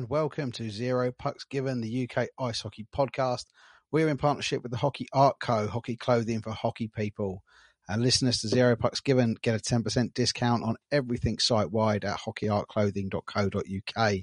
And 0.00 0.08
welcome 0.08 0.50
to 0.50 0.70
Zero 0.70 1.12
Pucks 1.12 1.44
Given, 1.44 1.82
the 1.82 2.08
UK 2.08 2.28
Ice 2.38 2.62
Hockey 2.62 2.86
Podcast. 2.96 3.44
We're 3.92 4.08
in 4.08 4.16
partnership 4.16 4.62
with 4.62 4.72
the 4.72 4.78
Hockey 4.78 5.06
Art 5.12 5.36
Co, 5.40 5.68
hockey 5.68 5.94
clothing 5.94 6.40
for 6.40 6.52
hockey 6.52 6.88
people. 6.88 7.42
And 7.86 8.00
listeners 8.00 8.38
to 8.38 8.48
Zero 8.48 8.76
Pucks 8.76 9.00
Given 9.00 9.36
get 9.42 9.54
a 9.54 9.58
10% 9.58 10.14
discount 10.14 10.64
on 10.64 10.76
everything 10.90 11.38
site 11.38 11.70
wide 11.70 12.06
at 12.06 12.20
hockeyartclothing.co.uk. 12.20 14.14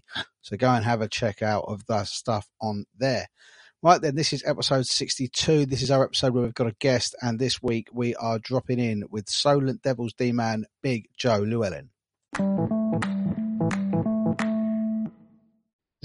So 0.41 0.57
go 0.57 0.69
and 0.71 0.83
have 0.83 1.01
a 1.01 1.07
check 1.07 1.43
out 1.43 1.65
of 1.67 1.85
the 1.85 2.05
stuff 2.05 2.47
on 2.59 2.85
there. 2.97 3.27
Right 3.83 4.01
then, 4.01 4.15
this 4.15 4.33
is 4.33 4.43
episode 4.47 4.87
62. 4.87 5.67
This 5.67 5.83
is 5.83 5.91
our 5.91 6.03
episode 6.03 6.33
where 6.33 6.41
we've 6.41 6.55
got 6.55 6.65
a 6.65 6.75
guest, 6.79 7.15
and 7.21 7.37
this 7.37 7.61
week 7.61 7.89
we 7.93 8.15
are 8.15 8.39
dropping 8.39 8.79
in 8.79 9.03
with 9.11 9.29
Solent 9.29 9.83
Devils 9.83 10.15
D 10.17 10.31
man 10.31 10.65
Big 10.81 11.09
Joe 11.19 11.41
Llewellyn. 11.41 11.91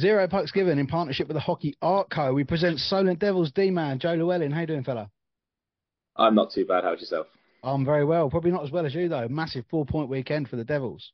Zero 0.02 0.26
Pucks 0.26 0.50
Given 0.50 0.80
in 0.80 0.88
partnership 0.88 1.28
with 1.28 1.36
the 1.36 1.40
Hockey 1.40 1.76
Art 1.80 2.10
Co. 2.10 2.34
We 2.34 2.42
present 2.42 2.80
Solent 2.80 3.20
Devils 3.20 3.52
D 3.52 3.70
man 3.70 4.00
Joe 4.00 4.14
Llewellyn. 4.14 4.50
How 4.50 4.62
you 4.62 4.66
doing, 4.66 4.82
fella? 4.82 5.08
I'm 6.16 6.34
not 6.34 6.50
too 6.50 6.64
bad. 6.64 6.82
How's 6.82 6.98
yourself? 6.98 7.28
I'm 7.62 7.84
very 7.84 8.04
well. 8.04 8.28
Probably 8.28 8.50
not 8.50 8.64
as 8.64 8.72
well 8.72 8.84
as 8.84 8.96
you 8.96 9.08
though. 9.08 9.28
Massive 9.28 9.64
four 9.70 9.86
point 9.86 10.08
weekend 10.08 10.48
for 10.48 10.56
the 10.56 10.64
Devils. 10.64 11.12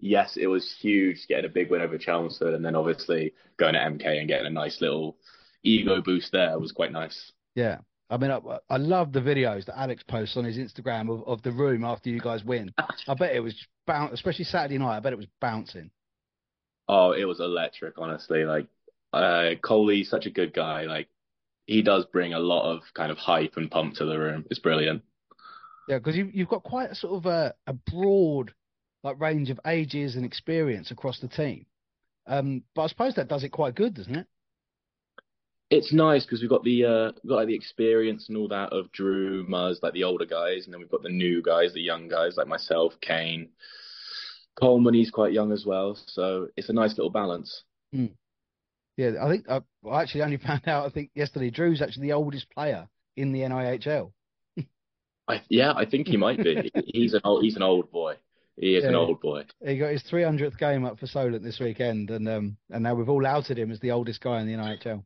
Yes, 0.00 0.36
it 0.36 0.48
was 0.48 0.76
huge 0.78 1.24
getting 1.28 1.46
a 1.46 1.48
big 1.48 1.70
win 1.70 1.80
over 1.80 1.96
Chelmsford, 1.96 2.52
and 2.52 2.62
then 2.62 2.76
obviously 2.76 3.32
going 3.56 3.72
to 3.72 3.80
MK 3.80 4.04
and 4.04 4.28
getting 4.28 4.48
a 4.48 4.50
nice 4.50 4.82
little 4.82 5.16
ego 5.62 6.02
boost 6.02 6.30
there 6.30 6.58
was 6.58 6.72
quite 6.72 6.92
nice. 6.92 7.32
Yeah. 7.54 7.78
I 8.10 8.18
mean, 8.18 8.30
I, 8.30 8.38
I 8.68 8.76
love 8.76 9.14
the 9.14 9.20
videos 9.20 9.64
that 9.64 9.80
Alex 9.80 10.02
posts 10.06 10.36
on 10.36 10.44
his 10.44 10.58
Instagram 10.58 11.10
of, 11.10 11.26
of 11.26 11.42
the 11.42 11.52
room 11.52 11.84
after 11.84 12.10
you 12.10 12.20
guys 12.20 12.44
win. 12.44 12.70
I 13.08 13.14
bet 13.14 13.34
it 13.34 13.40
was 13.40 13.54
bounce, 13.86 14.12
especially 14.12 14.44
Saturday 14.44 14.76
night. 14.76 14.98
I 14.98 15.00
bet 15.00 15.14
it 15.14 15.18
was 15.18 15.26
bouncing. 15.40 15.90
Oh, 16.88 17.12
it 17.12 17.24
was 17.24 17.40
electric, 17.40 17.98
honestly. 17.98 18.44
Like, 18.44 18.66
uh, 19.12 19.50
Coley's 19.62 20.08
such 20.08 20.26
a 20.26 20.30
good 20.30 20.54
guy. 20.54 20.84
Like, 20.84 21.08
he 21.66 21.82
does 21.82 22.06
bring 22.06 22.32
a 22.32 22.38
lot 22.38 22.72
of 22.72 22.82
kind 22.94 23.12
of 23.12 23.18
hype 23.18 23.56
and 23.56 23.70
pump 23.70 23.94
to 23.96 24.06
the 24.06 24.18
room. 24.18 24.46
It's 24.50 24.60
brilliant. 24.60 25.02
Yeah, 25.88 25.98
because 25.98 26.16
you, 26.16 26.30
you've 26.32 26.48
got 26.48 26.62
quite 26.62 26.90
a 26.90 26.94
sort 26.94 27.14
of 27.14 27.26
a, 27.26 27.54
a 27.66 27.72
broad 27.72 28.52
like 29.04 29.20
range 29.20 29.50
of 29.50 29.60
ages 29.66 30.16
and 30.16 30.24
experience 30.24 30.90
across 30.90 31.20
the 31.20 31.28
team. 31.28 31.66
Um, 32.26 32.62
but 32.74 32.82
I 32.82 32.86
suppose 32.88 33.14
that 33.14 33.28
does 33.28 33.44
it 33.44 33.50
quite 33.50 33.74
good, 33.74 33.94
doesn't 33.94 34.14
it? 34.14 34.26
It's 35.70 35.92
nice 35.92 36.24
because 36.24 36.40
we've 36.40 36.50
got 36.50 36.64
the 36.64 36.84
uh, 36.84 37.12
we've 37.22 37.30
got 37.30 37.36
like 37.36 37.46
the 37.48 37.54
experience 37.54 38.28
and 38.28 38.38
all 38.38 38.48
that 38.48 38.72
of 38.72 38.90
Drew, 38.92 39.46
Muzz, 39.46 39.82
like 39.82 39.92
the 39.92 40.04
older 40.04 40.24
guys, 40.24 40.64
and 40.64 40.72
then 40.72 40.80
we've 40.80 40.90
got 40.90 41.02
the 41.02 41.10
new 41.10 41.42
guys, 41.42 41.74
the 41.74 41.80
young 41.80 42.08
guys 42.08 42.36
like 42.36 42.48
myself, 42.48 42.94
Kane, 43.02 43.50
Coleman. 44.58 44.94
He's 44.94 45.10
quite 45.10 45.32
young 45.32 45.52
as 45.52 45.64
well, 45.64 45.98
so 46.06 46.48
it's 46.56 46.68
a 46.68 46.72
nice 46.72 46.90
little 46.96 47.10
balance. 47.10 47.62
Mm. 47.94 48.12
Yeah, 48.96 49.12
I 49.22 49.28
think 49.28 49.48
I, 49.48 49.60
I 49.88 50.02
actually 50.02 50.22
only 50.22 50.36
found 50.46 50.66
out. 50.66 50.86
I 50.86 50.90
think 50.90 51.10
yesterday, 51.14 51.50
Drew's 51.50 51.82
actually 51.82 52.08
the 52.08 52.14
oldest 52.14 52.50
player 52.50 52.88
in 53.16 53.32
the 53.32 53.40
NIHL. 53.40 54.12
I, 55.28 55.42
yeah, 55.50 55.72
I 55.76 55.84
think 55.84 56.08
he 56.08 56.16
might 56.16 56.42
be. 56.42 56.70
he's 56.86 57.14
an 57.14 57.20
old 57.24 57.44
he's 57.44 57.56
an 57.56 57.62
old 57.62 57.90
boy. 57.90 58.14
He 58.56 58.74
is 58.74 58.82
yeah, 58.82 58.90
an 58.90 58.96
old 58.96 59.20
boy. 59.20 59.44
He 59.64 59.78
got 59.78 59.92
his 59.92 60.02
300th 60.10 60.58
game 60.58 60.84
up 60.84 60.98
for 60.98 61.06
Solent 61.06 61.44
this 61.44 61.60
weekend, 61.60 62.10
and 62.10 62.28
um, 62.28 62.56
and 62.70 62.82
now 62.82 62.94
we've 62.94 63.08
all 63.08 63.26
outed 63.26 63.58
him 63.58 63.70
as 63.70 63.78
the 63.80 63.92
oldest 63.92 64.20
guy 64.20 64.40
in 64.40 64.46
the 64.48 64.54
NIHL. 64.54 65.04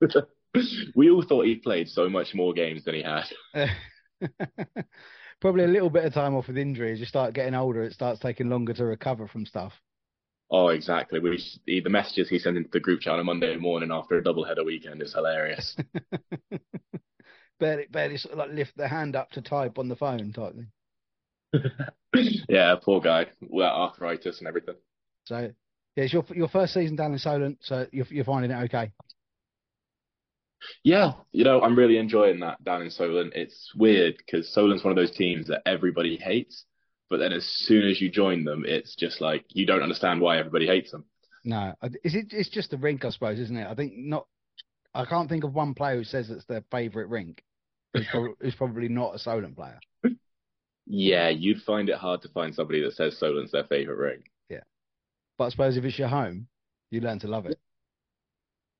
we 0.94 1.10
all 1.10 1.24
thought 1.26 1.44
he 1.44 1.56
played 1.56 1.88
so 1.88 2.08
much 2.08 2.34
more 2.34 2.54
games 2.54 2.84
than 2.84 2.94
he 2.94 3.02
had. 3.02 3.24
Probably 5.40 5.64
a 5.64 5.68
little 5.68 5.90
bit 5.90 6.04
of 6.04 6.14
time 6.14 6.34
off 6.34 6.48
with 6.48 6.58
injury. 6.58 6.92
As 6.92 7.00
you 7.00 7.06
start 7.06 7.34
getting 7.34 7.54
older, 7.54 7.82
it 7.82 7.92
starts 7.92 8.20
taking 8.20 8.48
longer 8.48 8.72
to 8.74 8.84
recover 8.84 9.26
from 9.26 9.46
stuff. 9.46 9.72
Oh, 10.50 10.68
exactly. 10.68 11.18
We, 11.18 11.42
the 11.66 11.90
messages 11.90 12.28
he 12.28 12.38
sent 12.38 12.56
into 12.56 12.70
the 12.72 12.80
group 12.80 13.00
chat 13.00 13.18
on 13.18 13.26
Monday 13.26 13.56
morning 13.56 13.90
after 13.90 14.16
a 14.16 14.22
double 14.22 14.44
header 14.44 14.64
weekend 14.64 15.02
is 15.02 15.14
hilarious. 15.14 15.76
barely, 17.60 17.86
barely 17.90 18.16
sort 18.16 18.32
of 18.32 18.38
like 18.38 18.50
lift 18.50 18.76
the 18.76 18.88
hand 18.88 19.16
up 19.16 19.30
to 19.32 19.42
type 19.42 19.78
on 19.78 19.88
the 19.88 19.96
phone 19.96 20.32
type 20.32 20.54
thing. 20.54 21.64
yeah, 22.48 22.74
poor 22.80 23.00
guy. 23.00 23.26
Well, 23.40 23.74
arthritis 23.74 24.38
and 24.38 24.48
everything. 24.48 24.74
So, 25.24 25.52
yeah, 25.96 26.04
it's 26.04 26.12
your 26.12 26.24
your 26.34 26.48
first 26.48 26.74
season 26.74 26.96
down 26.96 27.12
in 27.12 27.18
Solent, 27.18 27.58
so 27.62 27.86
you're 27.92 28.06
you're 28.10 28.24
finding 28.24 28.50
it 28.50 28.64
okay. 28.64 28.92
Yeah, 30.82 31.12
you 31.32 31.44
know, 31.44 31.62
I'm 31.62 31.76
really 31.76 31.98
enjoying 31.98 32.40
that 32.40 32.62
down 32.62 32.82
in 32.82 32.90
Solent. 32.90 33.32
It's 33.34 33.70
weird 33.74 34.16
because 34.18 34.52
Solent's 34.52 34.84
one 34.84 34.90
of 34.90 34.96
those 34.96 35.16
teams 35.16 35.46
that 35.48 35.62
everybody 35.66 36.16
hates, 36.16 36.64
but 37.10 37.18
then 37.18 37.32
as 37.32 37.44
soon 37.44 37.88
as 37.88 38.00
you 38.00 38.10
join 38.10 38.44
them, 38.44 38.64
it's 38.66 38.94
just 38.94 39.20
like 39.20 39.44
you 39.48 39.66
don't 39.66 39.82
understand 39.82 40.20
why 40.20 40.38
everybody 40.38 40.66
hates 40.66 40.90
them. 40.90 41.04
No, 41.44 41.74
is 42.02 42.14
it? 42.14 42.26
It's 42.30 42.48
just 42.48 42.70
the 42.70 42.78
rink, 42.78 43.04
I 43.04 43.10
suppose, 43.10 43.38
isn't 43.38 43.56
it? 43.56 43.66
I 43.66 43.74
think 43.74 43.94
not. 43.96 44.26
I 44.94 45.04
can't 45.04 45.28
think 45.28 45.44
of 45.44 45.54
one 45.54 45.74
player 45.74 45.96
who 45.96 46.04
says 46.04 46.30
it's 46.30 46.44
their 46.46 46.64
favourite 46.70 47.08
rink. 47.08 47.42
Who's 47.92 48.06
probably, 48.10 48.34
who's 48.40 48.54
probably 48.58 48.88
not 48.88 49.14
a 49.14 49.18
Solent 49.18 49.56
player. 49.56 49.80
Yeah, 50.86 51.30
you'd 51.30 51.62
find 51.62 51.88
it 51.88 51.96
hard 51.96 52.22
to 52.22 52.28
find 52.28 52.54
somebody 52.54 52.82
that 52.82 52.94
says 52.94 53.18
Solent's 53.18 53.52
their 53.52 53.64
favourite 53.64 53.98
rink. 53.98 54.24
Yeah, 54.48 54.60
but 55.38 55.46
I 55.46 55.48
suppose 55.50 55.76
if 55.76 55.84
it's 55.84 55.98
your 55.98 56.08
home, 56.08 56.46
you 56.90 57.00
learn 57.00 57.18
to 57.20 57.28
love 57.28 57.46
it 57.46 57.58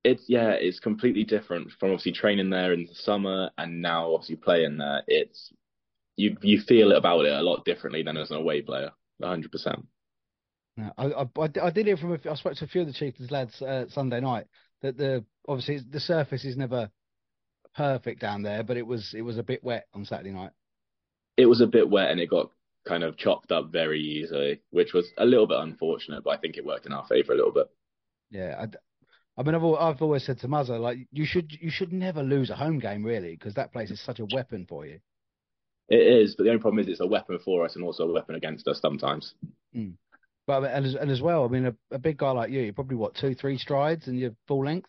it's 0.05 0.25
yeah, 0.29 0.51
it's 0.51 0.79
completely 0.81 1.25
different 1.25 1.73
from 1.73 1.91
obviously 1.91 2.13
training 2.13 2.51
there 2.51 2.73
in 2.73 2.87
the 2.87 2.95
summer 2.95 3.51
and 3.59 3.81
now 3.83 4.13
obviously 4.13 4.37
playing 4.37 4.77
there. 4.79 5.03
It's 5.09 5.53
you 6.17 6.37
you 6.43 6.61
feel 6.61 6.93
about 6.93 7.25
it 7.25 7.33
a 7.33 7.43
lot 7.43 7.65
differently 7.65 8.03
than 8.03 8.17
as 8.17 8.31
an 8.31 8.37
away 8.37 8.63
player, 8.63 8.91
hundred 9.23 9.51
percent. 9.51 9.87
Yeah, 10.77 10.91
I, 10.99 11.07
I, 11.07 11.49
I 11.63 11.71
did 11.71 11.87
hear 11.87 11.97
from 11.97 12.13
a, 12.13 12.31
I 12.31 12.35
spoke 12.35 12.57
to 12.57 12.65
a 12.65 12.69
few 12.69 12.83
of 12.83 12.87
the 12.89 12.93
Chieftains 12.93 13.31
lads 13.31 13.63
uh, 13.63 13.87
Sunday 13.89 14.21
night 14.21 14.47
that 14.83 14.97
the 14.97 15.25
obviously 15.49 15.81
the 15.89 16.01
surface 16.01 16.45
is 16.45 16.57
never 16.57 16.91
perfect 17.75 18.21
down 18.21 18.43
there, 18.43 18.63
but 18.63 18.77
it 18.77 18.87
was 18.87 19.15
it 19.17 19.23
was 19.23 19.39
a 19.39 19.43
bit 19.43 19.65
wet 19.65 19.87
on 19.95 20.05
Saturday 20.05 20.33
night. 20.33 20.51
It 21.37 21.47
was 21.47 21.61
a 21.61 21.67
bit 21.67 21.89
wet 21.89 22.11
and 22.11 22.21
it 22.21 22.31
got 22.31 22.51
kind 22.85 23.03
of 23.03 23.17
chopped 23.17 23.51
up 23.51 23.73
very 23.73 24.01
easily, 24.01 24.61
which 24.71 24.93
was 24.93 25.09
a 25.17 25.25
little 25.25 25.47
bit 25.47 25.59
unfortunate, 25.59 26.23
but 26.23 26.31
I 26.31 26.37
think 26.37 26.57
it 26.57 26.67
worked 26.67 26.87
in 26.87 26.93
our 26.93 27.07
favour 27.07 27.33
a 27.33 27.37
little 27.37 27.53
bit. 27.53 27.69
Yeah, 28.31 28.57
I 28.61 28.69
mean, 29.43 29.55
I've 29.55 29.65
I've 29.65 30.03
always 30.03 30.25
said 30.25 30.39
to 30.41 30.49
Muzza, 30.49 30.79
like 30.79 30.99
you 31.11 31.25
should 31.25 31.53
you 31.61 31.71
should 31.71 31.93
never 31.93 32.23
lose 32.23 32.51
a 32.51 32.57
home 32.57 32.79
game 32.79 33.03
really 33.03 33.33
because 33.33 33.55
that 33.55 33.73
place 33.73 33.91
is 33.91 34.01
such 34.01 34.21
a 34.21 34.27
weapon 34.33 34.67
for 34.69 34.87
you. 34.87 35.01
It 35.89 35.97
is, 35.97 36.35
but 36.35 36.45
the 36.45 36.51
only 36.51 36.63
problem 36.63 36.83
is 36.83 36.89
it's 36.89 37.01
a 37.01 37.07
weapon 37.07 37.39
for 37.45 37.65
us 37.65 37.75
and 37.75 37.85
also 37.85 38.05
a 38.05 38.13
weapon 38.13 38.37
against 38.37 38.67
us 38.69 38.81
sometimes. 38.81 39.35
Mm. 39.77 39.95
But 40.47 40.65
and 40.65 40.87
as, 40.87 40.95
and 40.95 41.11
as 41.11 41.21
well, 41.21 41.45
I 41.45 41.49
mean, 41.49 41.67
a, 41.67 41.75
a 41.91 41.99
big 41.99 42.19
guy 42.19 42.31
like 42.31 42.51
you, 42.51 42.61
you're 42.61 42.73
probably 42.73 42.97
what 42.97 43.15
two, 43.15 43.35
three 43.35 43.59
strides 43.59 44.07
and 44.07 44.19
you're 44.19 44.35
full 44.47 44.65
length. 44.65 44.89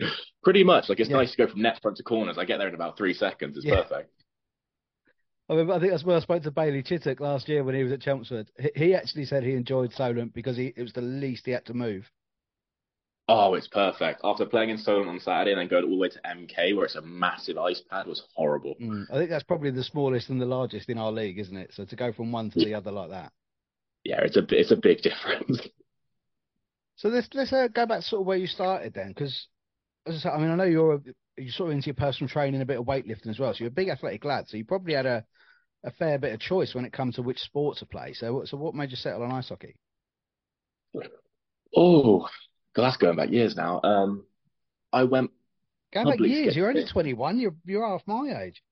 Pretty 0.44 0.64
much. 0.64 0.88
Like 0.88 1.00
it's 1.00 1.10
yeah. 1.10 1.16
nice 1.16 1.32
to 1.32 1.36
go 1.36 1.50
from 1.50 1.62
net 1.62 1.78
front 1.80 1.96
to 1.96 2.02
corners. 2.02 2.36
I 2.38 2.44
get 2.44 2.58
there 2.58 2.68
in 2.68 2.74
about 2.74 2.96
three 2.96 3.14
seconds. 3.14 3.56
It's 3.56 3.66
yeah. 3.66 3.82
perfect. 3.82 4.12
I 5.48 5.54
mean, 5.54 5.70
I 5.70 5.80
think 5.80 5.90
that's 5.90 6.04
where 6.04 6.16
I 6.16 6.20
spoke 6.20 6.42
to 6.44 6.50
Bailey 6.50 6.82
Chittock 6.82 7.18
last 7.18 7.48
year 7.48 7.64
when 7.64 7.74
he 7.74 7.82
was 7.82 7.92
at 7.92 8.00
Chelmsford. 8.00 8.50
He, 8.58 8.70
he 8.76 8.94
actually 8.94 9.24
said 9.24 9.42
he 9.42 9.54
enjoyed 9.54 9.92
Solent 9.92 10.32
because 10.32 10.56
he, 10.56 10.72
it 10.76 10.82
was 10.82 10.92
the 10.92 11.00
least 11.00 11.46
he 11.46 11.52
had 11.52 11.66
to 11.66 11.74
move. 11.74 12.08
Oh, 13.32 13.54
it's 13.54 13.68
perfect. 13.68 14.20
After 14.24 14.44
playing 14.44 14.70
in 14.70 14.78
Solent 14.78 15.08
on 15.08 15.20
Saturday 15.20 15.52
and 15.52 15.60
then 15.60 15.68
going 15.68 15.84
all 15.84 15.90
the 15.90 15.96
way 15.96 16.08
to 16.08 16.20
MK, 16.26 16.74
where 16.74 16.84
it's 16.84 16.96
a 16.96 17.02
massive 17.02 17.56
ice 17.58 17.80
pad, 17.88 18.08
was 18.08 18.24
horrible. 18.34 18.74
Mm, 18.82 19.04
I 19.08 19.18
think 19.18 19.30
that's 19.30 19.44
probably 19.44 19.70
the 19.70 19.84
smallest 19.84 20.30
and 20.30 20.40
the 20.40 20.46
largest 20.46 20.88
in 20.88 20.98
our 20.98 21.12
league, 21.12 21.38
isn't 21.38 21.56
it? 21.56 21.70
So 21.72 21.84
to 21.84 21.94
go 21.96 22.12
from 22.12 22.32
one 22.32 22.50
to 22.50 22.58
the 22.58 22.74
other 22.74 22.90
like 22.90 23.10
that. 23.10 23.30
Yeah, 24.02 24.20
it's 24.22 24.36
a 24.36 24.44
it's 24.50 24.72
a 24.72 24.76
big 24.76 25.02
difference. 25.02 25.68
So 26.96 27.08
let's 27.08 27.28
let's 27.32 27.50
uh, 27.50 27.68
go 27.68 27.86
back 27.86 28.00
to 28.00 28.06
sort 28.06 28.20
of 28.20 28.26
where 28.26 28.36
you 28.36 28.46
started 28.46 28.92
then, 28.92 29.08
because 29.08 29.48
as 30.06 30.16
I 30.16 30.18
said, 30.18 30.32
I 30.32 30.38
mean, 30.38 30.50
I 30.50 30.54
know 30.54 30.64
you're 30.64 30.96
a, 30.96 31.00
you're 31.38 31.50
sort 31.50 31.70
of 31.70 31.76
into 31.76 31.86
your 31.86 31.94
personal 31.94 32.28
training, 32.28 32.60
a 32.60 32.66
bit 32.66 32.78
of 32.78 32.84
weightlifting 32.84 33.28
as 33.28 33.38
well. 33.38 33.54
So 33.54 33.60
you're 33.60 33.68
a 33.68 33.70
big 33.70 33.88
athletic 33.88 34.22
lad. 34.22 34.48
So 34.48 34.58
you 34.58 34.66
probably 34.66 34.92
had 34.92 35.06
a 35.06 35.24
a 35.82 35.90
fair 35.92 36.18
bit 36.18 36.34
of 36.34 36.40
choice 36.40 36.74
when 36.74 36.84
it 36.84 36.92
comes 36.92 37.14
to 37.14 37.22
which 37.22 37.38
sport 37.38 37.78
to 37.78 37.86
play. 37.86 38.12
So 38.12 38.42
so 38.44 38.58
what 38.58 38.74
made 38.74 38.90
you 38.90 38.96
settle 38.96 39.22
on 39.22 39.32
ice 39.32 39.48
hockey? 39.48 39.76
Oh, 41.74 42.28
that's 42.74 42.96
going 42.96 43.16
back 43.16 43.30
years 43.30 43.56
now. 43.56 43.80
Um, 43.82 44.24
I 44.92 45.04
went 45.04 45.30
going 45.92 46.06
back 46.06 46.20
years. 46.20 46.56
You're 46.56 46.68
only 46.68 46.86
21. 46.86 47.38
You're 47.38 47.54
you're 47.64 47.86
half 47.86 48.02
my 48.06 48.42
age. 48.42 48.62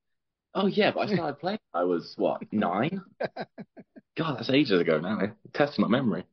Oh 0.54 0.66
yeah, 0.66 0.90
but 0.92 1.00
I 1.00 1.14
started 1.14 1.38
playing. 1.40 1.58
I 1.74 1.84
was 1.84 2.14
what 2.16 2.42
nine? 2.52 3.02
God, 4.16 4.36
that's 4.36 4.50
ages 4.50 4.80
ago 4.80 4.98
now. 4.98 5.20
Testing 5.54 5.82
my 5.82 5.88
memory. 5.88 6.24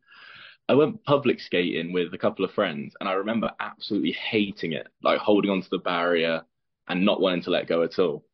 I 0.67 0.73
went 0.73 1.03
public 1.03 1.39
skating 1.39 1.93
with 1.93 2.13
a 2.13 2.17
couple 2.17 2.43
of 2.43 2.51
friends, 2.51 2.95
and 2.99 3.07
I 3.07 3.13
remember 3.13 3.51
absolutely 3.59 4.13
hating 4.13 4.73
it, 4.73 4.87
like 5.03 5.19
holding 5.19 5.51
onto 5.51 5.69
the 5.69 5.77
barrier 5.77 6.41
and 6.87 7.05
not 7.05 7.21
wanting 7.21 7.43
to 7.43 7.51
let 7.51 7.67
go 7.67 7.83
at 7.83 7.99
all. 7.99 8.25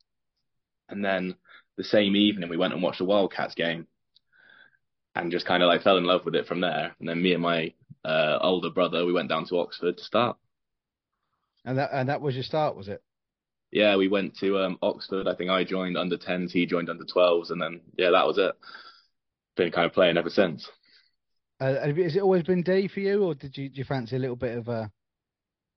And 0.88 1.04
then 1.04 1.36
the 1.78 1.84
same 1.84 2.16
evening, 2.16 2.50
we 2.50 2.58
went 2.58 2.74
and 2.74 2.82
watched 2.82 3.02
a 3.02 3.06
Wildcats 3.06 3.56
game, 3.56 3.88
and 5.16 5.32
just 5.32 5.46
kind 5.46 5.62
of 5.62 5.68
like 5.68 5.82
fell 5.82 5.98
in 5.98 6.06
love 6.06 6.24
with 6.24 6.36
it 6.36 6.48
from 6.48 6.62
there. 6.62 6.96
And 7.00 7.10
then 7.10 7.22
me 7.22 7.34
and 7.34 7.44
my 7.44 7.74
uh, 8.06 8.40
older 8.42 8.70
brother, 8.70 9.06
we 9.06 9.14
went 9.14 9.30
down 9.30 9.46
to 9.48 9.60
Oxford 9.60 9.98
to 9.98 10.04
start. 10.04 10.38
And 11.66 11.78
that 11.80 11.90
and 11.92 12.08
that 12.08 12.22
was 12.22 12.36
your 12.36 12.44
start, 12.44 12.76
was 12.76 12.88
it? 12.88 13.02
Yeah, 13.72 13.96
we 13.96 14.08
went 14.08 14.36
to 14.40 14.60
um, 14.60 14.78
Oxford. 14.82 15.28
I 15.28 15.36
think 15.36 15.50
I 15.50 15.64
joined 15.64 15.98
under 15.98 16.18
10s, 16.18 16.52
he 16.52 16.66
joined 16.66 16.90
under 16.90 17.06
12s, 17.06 17.52
and 17.52 17.62
then 17.62 17.82
yeah, 17.98 18.12
that 18.12 18.28
was 18.28 18.38
it. 18.38 18.52
Been 19.56 19.72
kind 19.72 19.86
of 19.86 19.94
playing 19.94 20.18
ever 20.18 20.30
since. 20.30 20.70
Uh, 21.60 21.76
has 21.86 22.16
it 22.16 22.22
always 22.22 22.44
been 22.44 22.64
D 22.64 22.88
for 22.88 23.00
you, 23.00 23.24
or 23.24 23.36
did 23.36 23.56
you, 23.58 23.70
did 23.70 23.78
you 23.78 23.84
fancy 23.86 24.16
a 24.16 24.20
little 24.20 24.36
bit 24.36 24.58
of 24.58 24.68
a 24.68 24.72
uh, 24.72 24.88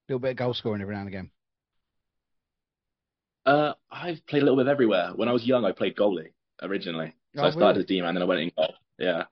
little 0.09 0.21
bit 0.21 0.33
of 0.33 0.37
goal 0.37 0.55
scoring 0.55 0.83
every 0.83 0.95
now 0.95 1.01
and 1.01 1.09
again? 1.09 1.31
Uh, 3.47 3.75
I've 3.91 4.25
played 4.27 4.43
a 4.43 4.45
little 4.47 4.63
bit 4.63 4.71
everywhere. 4.71 5.13
When 5.15 5.29
I 5.29 5.33
was 5.33 5.47
young, 5.47 5.65
I 5.65 5.73
played 5.73 5.97
goalie 5.97 6.33
originally. 6.63 7.15
So 7.37 7.47
Oh, 7.47 7.47
I 7.47 7.51
started 7.51 7.81
really? 7.81 7.81
as 7.81 7.87
D 7.87 8.01
man, 8.01 8.15
then 8.15 8.23
I 8.23 8.27
went 8.27 8.41
in 8.41 8.53
goal. 8.57 8.75
Yeah. 8.99 9.25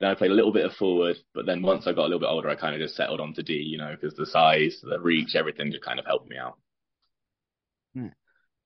Then 0.00 0.10
I 0.10 0.14
played 0.14 0.30
a 0.30 0.34
little 0.34 0.52
bit 0.52 0.66
of 0.66 0.74
forward, 0.74 1.16
but 1.34 1.46
then 1.46 1.62
once 1.62 1.86
I 1.86 1.92
got 1.92 2.02
a 2.02 2.08
little 2.08 2.20
bit 2.20 2.28
older, 2.28 2.50
I 2.50 2.54
kind 2.54 2.74
of 2.74 2.80
just 2.80 2.96
settled 2.96 3.20
onto 3.20 3.42
D, 3.42 3.54
you 3.54 3.78
know, 3.78 3.96
because 3.98 4.14
the 4.14 4.26
size, 4.26 4.78
the 4.82 5.00
reach, 5.00 5.34
everything 5.34 5.72
just 5.72 5.84
kind 5.84 5.98
of 5.98 6.04
helped 6.04 6.28
me 6.28 6.36
out. 6.36 6.58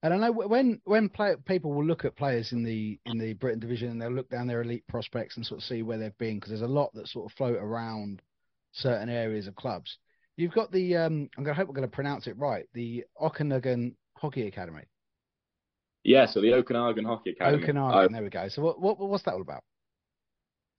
And 0.02 0.14
I 0.14 0.16
know 0.16 0.32
when 0.32 0.80
when 0.84 1.10
play, 1.10 1.34
people 1.44 1.72
will 1.74 1.84
look 1.84 2.04
at 2.04 2.16
players 2.16 2.52
in 2.52 2.64
the 2.64 2.98
in 3.04 3.18
the 3.18 3.34
Britton 3.34 3.60
division, 3.60 3.90
and 3.90 4.00
they'll 4.00 4.10
look 4.10 4.30
down 4.30 4.46
their 4.46 4.62
elite 4.62 4.86
prospects 4.86 5.36
and 5.36 5.44
sort 5.44 5.60
of 5.60 5.64
see 5.64 5.82
where 5.82 5.98
they've 5.98 6.16
been 6.16 6.36
because 6.36 6.50
there's 6.50 6.62
a 6.62 6.66
lot 6.66 6.90
that 6.94 7.06
sort 7.06 7.30
of 7.30 7.36
float 7.36 7.58
around 7.60 8.22
certain 8.72 9.10
areas 9.10 9.46
of 9.46 9.54
clubs. 9.56 9.98
You've 10.36 10.54
got 10.54 10.72
the 10.72 10.96
um, 10.96 11.28
I'm 11.36 11.44
gonna 11.44 11.54
hope 11.54 11.68
we're 11.68 11.74
gonna 11.74 11.88
pronounce 11.88 12.26
it 12.26 12.38
right, 12.38 12.64
the 12.72 13.04
Okanagan 13.20 13.94
Hockey 14.16 14.46
Academy. 14.46 14.84
Yeah, 16.02 16.24
so 16.26 16.40
the 16.40 16.54
Okanagan 16.54 17.04
Hockey 17.04 17.30
Academy. 17.32 17.62
Okanagan, 17.62 18.12
there 18.12 18.22
we 18.22 18.30
go. 18.30 18.48
So 18.48 18.62
what, 18.62 18.80
what 18.80 18.98
what's 18.98 19.24
that 19.24 19.34
all 19.34 19.42
about? 19.42 19.64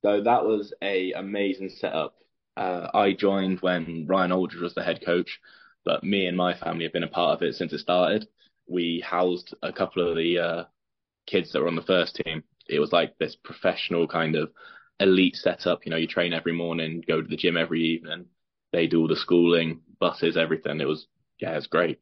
So 0.02 0.20
that 0.22 0.44
was 0.44 0.72
a 0.82 1.12
amazing 1.12 1.70
setup. 1.70 2.16
Uh, 2.56 2.88
I 2.92 3.12
joined 3.12 3.60
when 3.60 4.06
Ryan 4.06 4.32
Aldridge 4.32 4.60
was 4.62 4.74
the 4.74 4.82
head 4.82 5.04
coach, 5.04 5.40
but 5.84 6.04
me 6.04 6.26
and 6.26 6.36
my 6.36 6.54
family 6.54 6.84
have 6.84 6.92
been 6.92 7.04
a 7.04 7.08
part 7.08 7.36
of 7.36 7.42
it 7.48 7.54
since 7.54 7.72
it 7.72 7.78
started. 7.78 8.28
We 8.66 9.00
housed 9.04 9.54
a 9.62 9.72
couple 9.72 10.08
of 10.08 10.16
the 10.16 10.38
uh, 10.38 10.64
kids 11.26 11.52
that 11.52 11.60
were 11.60 11.68
on 11.68 11.76
the 11.76 11.82
first 11.82 12.16
team. 12.16 12.44
It 12.68 12.80
was 12.80 12.92
like 12.92 13.18
this 13.18 13.36
professional 13.36 14.06
kind 14.08 14.36
of 14.36 14.52
elite 15.00 15.36
setup. 15.36 15.84
You 15.84 15.90
know, 15.90 15.96
you 15.96 16.06
train 16.06 16.32
every 16.32 16.52
morning, 16.52 17.02
go 17.06 17.20
to 17.22 17.28
the 17.28 17.36
gym 17.36 17.56
every 17.56 17.82
evening. 17.82 18.26
They 18.72 18.86
do 18.86 19.02
all 19.02 19.08
the 19.08 19.16
schooling, 19.16 19.82
buses, 20.00 20.36
everything. 20.36 20.80
It 20.80 20.88
was 20.88 21.06
yeah, 21.40 21.56
it's 21.56 21.66
great. 21.66 22.00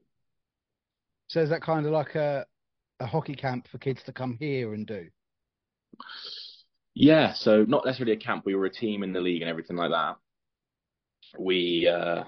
So 1.29 1.41
is 1.41 1.49
that 1.50 1.62
kind 1.62 1.87
of 1.87 1.93
like 1.93 2.14
a 2.14 2.47
a 3.00 3.06
hockey 3.06 3.35
camp 3.35 3.69
for 3.69 3.79
kids 3.79 4.02
to 4.05 4.12
come 4.12 4.37
here 4.38 4.75
and 4.75 4.87
do? 4.87 5.08
Yeah, 6.94 7.32
so 7.34 7.64
not 7.64 7.84
necessarily 7.84 8.12
a 8.14 8.20
camp. 8.20 8.44
We 8.44 8.54
were 8.54 8.66
a 8.66 8.70
team 8.72 9.02
in 9.02 9.12
the 9.12 9.20
league 9.20 9.42
and 9.42 9.50
everything 9.50 9.76
like 9.76 9.90
that. 9.90 10.16
We, 11.38 11.88
uh, 11.88 12.25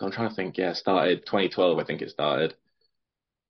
I'm 0.00 0.12
trying 0.12 0.28
to 0.28 0.34
think. 0.34 0.58
Yeah, 0.58 0.72
started 0.74 1.24
2012, 1.26 1.78
I 1.78 1.84
think 1.84 2.02
it 2.02 2.10
started. 2.10 2.54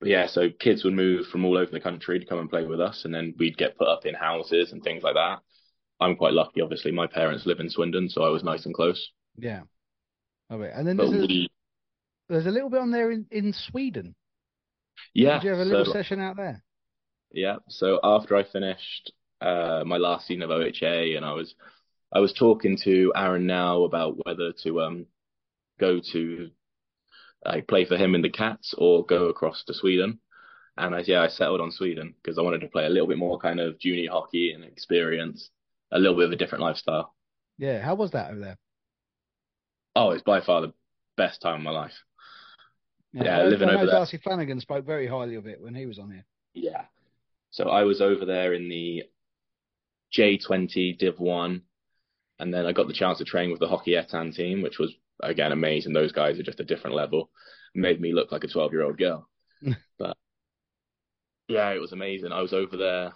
But 0.00 0.08
yeah, 0.08 0.26
so 0.26 0.50
kids 0.50 0.84
would 0.84 0.94
move 0.94 1.26
from 1.26 1.44
all 1.44 1.56
over 1.56 1.70
the 1.70 1.80
country 1.80 2.18
to 2.18 2.26
come 2.26 2.38
and 2.38 2.50
play 2.50 2.64
with 2.64 2.80
us, 2.80 3.04
and 3.04 3.14
then 3.14 3.34
we'd 3.38 3.56
get 3.56 3.78
put 3.78 3.88
up 3.88 4.06
in 4.06 4.14
houses 4.14 4.72
and 4.72 4.82
things 4.82 5.02
like 5.02 5.14
that. 5.14 5.40
I'm 6.00 6.16
quite 6.16 6.32
lucky, 6.34 6.60
obviously. 6.60 6.90
My 6.90 7.06
parents 7.06 7.46
live 7.46 7.60
in 7.60 7.70
Swindon, 7.70 8.08
so 8.08 8.22
I 8.22 8.28
was 8.28 8.44
nice 8.44 8.66
and 8.66 8.74
close. 8.74 9.10
Yeah. 9.38 9.62
Oh, 10.50 10.58
wait. 10.58 10.72
And 10.74 10.86
then 10.86 10.96
there's 10.96 11.12
a, 11.12 11.48
there's 12.28 12.46
a 12.46 12.50
little 12.50 12.70
bit 12.70 12.80
on 12.80 12.90
there 12.90 13.10
in, 13.10 13.26
in 13.30 13.52
Sweden. 13.52 14.14
yeah, 15.14 15.34
Did 15.34 15.44
you 15.44 15.50
have 15.50 15.60
a 15.60 15.64
little 15.64 15.84
so 15.86 15.92
session 15.92 16.20
out 16.20 16.36
there? 16.36 16.62
Yeah. 17.32 17.56
So 17.68 18.00
after 18.02 18.36
I 18.36 18.44
finished 18.44 19.12
uh, 19.44 19.84
my 19.84 19.98
last 19.98 20.26
season 20.26 20.42
of 20.42 20.50
OHA, 20.50 21.16
and 21.16 21.24
I 21.24 21.32
was 21.32 21.54
I 22.12 22.20
was 22.20 22.32
talking 22.32 22.78
to 22.84 23.12
Aaron 23.14 23.46
Nell 23.46 23.84
about 23.84 24.16
whether 24.24 24.52
to 24.62 24.80
um 24.80 25.06
go 25.78 26.00
to 26.12 26.50
like 27.44 27.68
play 27.68 27.84
for 27.84 27.96
him 27.96 28.14
in 28.14 28.22
the 28.22 28.30
Cats 28.30 28.74
or 28.78 29.04
go 29.04 29.26
across 29.28 29.64
to 29.64 29.74
Sweden. 29.74 30.20
And 30.76 30.94
I, 30.94 31.02
yeah, 31.06 31.22
I 31.22 31.28
settled 31.28 31.60
on 31.60 31.70
Sweden 31.70 32.14
because 32.22 32.38
I 32.38 32.42
wanted 32.42 32.62
to 32.62 32.68
play 32.68 32.86
a 32.86 32.88
little 32.88 33.06
bit 33.06 33.18
more 33.18 33.38
kind 33.38 33.60
of 33.60 33.78
junior 33.78 34.10
hockey 34.10 34.52
and 34.52 34.64
experience 34.64 35.50
a 35.92 35.98
little 35.98 36.16
bit 36.16 36.26
of 36.26 36.32
a 36.32 36.36
different 36.36 36.62
lifestyle. 36.62 37.14
Yeah. 37.58 37.80
How 37.80 37.94
was 37.94 38.10
that 38.12 38.30
over 38.30 38.40
there? 38.40 38.58
Oh, 39.94 40.10
it's 40.10 40.22
by 40.22 40.40
far 40.40 40.62
the 40.62 40.72
best 41.16 41.42
time 41.42 41.56
of 41.56 41.62
my 41.62 41.70
life. 41.70 41.92
Yeah, 43.12 43.38
I, 43.38 43.44
living 43.44 43.68
I 43.68 43.72
know 43.72 43.78
over 43.78 43.86
there. 43.86 43.94
Darcy 43.94 44.16
Flanagan 44.16 44.58
spoke 44.58 44.84
very 44.84 45.06
highly 45.06 45.36
of 45.36 45.46
it 45.46 45.60
when 45.60 45.74
he 45.74 45.86
was 45.86 46.00
on 46.00 46.10
here. 46.10 46.24
Yeah. 46.54 46.86
So 47.50 47.68
I 47.68 47.84
was 47.84 48.00
over 48.00 48.24
there 48.24 48.54
in 48.54 48.68
the 48.68 49.04
J20 50.16 50.98
Div 50.98 51.18
1, 51.18 51.62
and 52.38 52.54
then 52.54 52.66
I 52.66 52.72
got 52.72 52.86
the 52.86 52.92
chance 52.92 53.18
to 53.18 53.24
train 53.24 53.50
with 53.50 53.60
the 53.60 53.66
Hockeyettan 53.66 54.34
team, 54.34 54.62
which 54.62 54.78
was, 54.78 54.92
again, 55.22 55.52
amazing. 55.52 55.92
Those 55.92 56.12
guys 56.12 56.38
are 56.38 56.44
just 56.44 56.60
a 56.60 56.64
different 56.64 56.96
level. 56.96 57.30
Made 57.74 58.00
me 58.00 58.12
look 58.12 58.30
like 58.32 58.44
a 58.44 58.48
12 58.48 58.72
year 58.72 58.82
old 58.82 58.98
girl. 58.98 59.28
but 59.98 60.16
yeah, 61.48 61.70
it 61.70 61.80
was 61.80 61.92
amazing. 61.92 62.32
I 62.32 62.40
was 62.40 62.52
over 62.52 62.76
there 62.76 63.12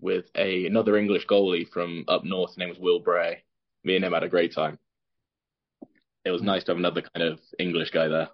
with 0.00 0.26
a 0.36 0.66
another 0.66 0.96
English 0.96 1.26
goalie 1.26 1.68
from 1.68 2.04
up 2.08 2.24
north. 2.24 2.50
His 2.50 2.58
name 2.58 2.68
was 2.68 2.78
Will 2.78 3.00
Bray. 3.00 3.42
Me 3.84 3.96
and 3.96 4.04
him 4.04 4.12
had 4.12 4.22
a 4.22 4.28
great 4.28 4.54
time. 4.54 4.78
It 6.24 6.30
was 6.30 6.42
nice 6.42 6.64
to 6.64 6.72
have 6.72 6.78
another 6.78 7.02
kind 7.02 7.26
of 7.26 7.40
English 7.58 7.90
guy 7.90 8.08
there. 8.08 8.28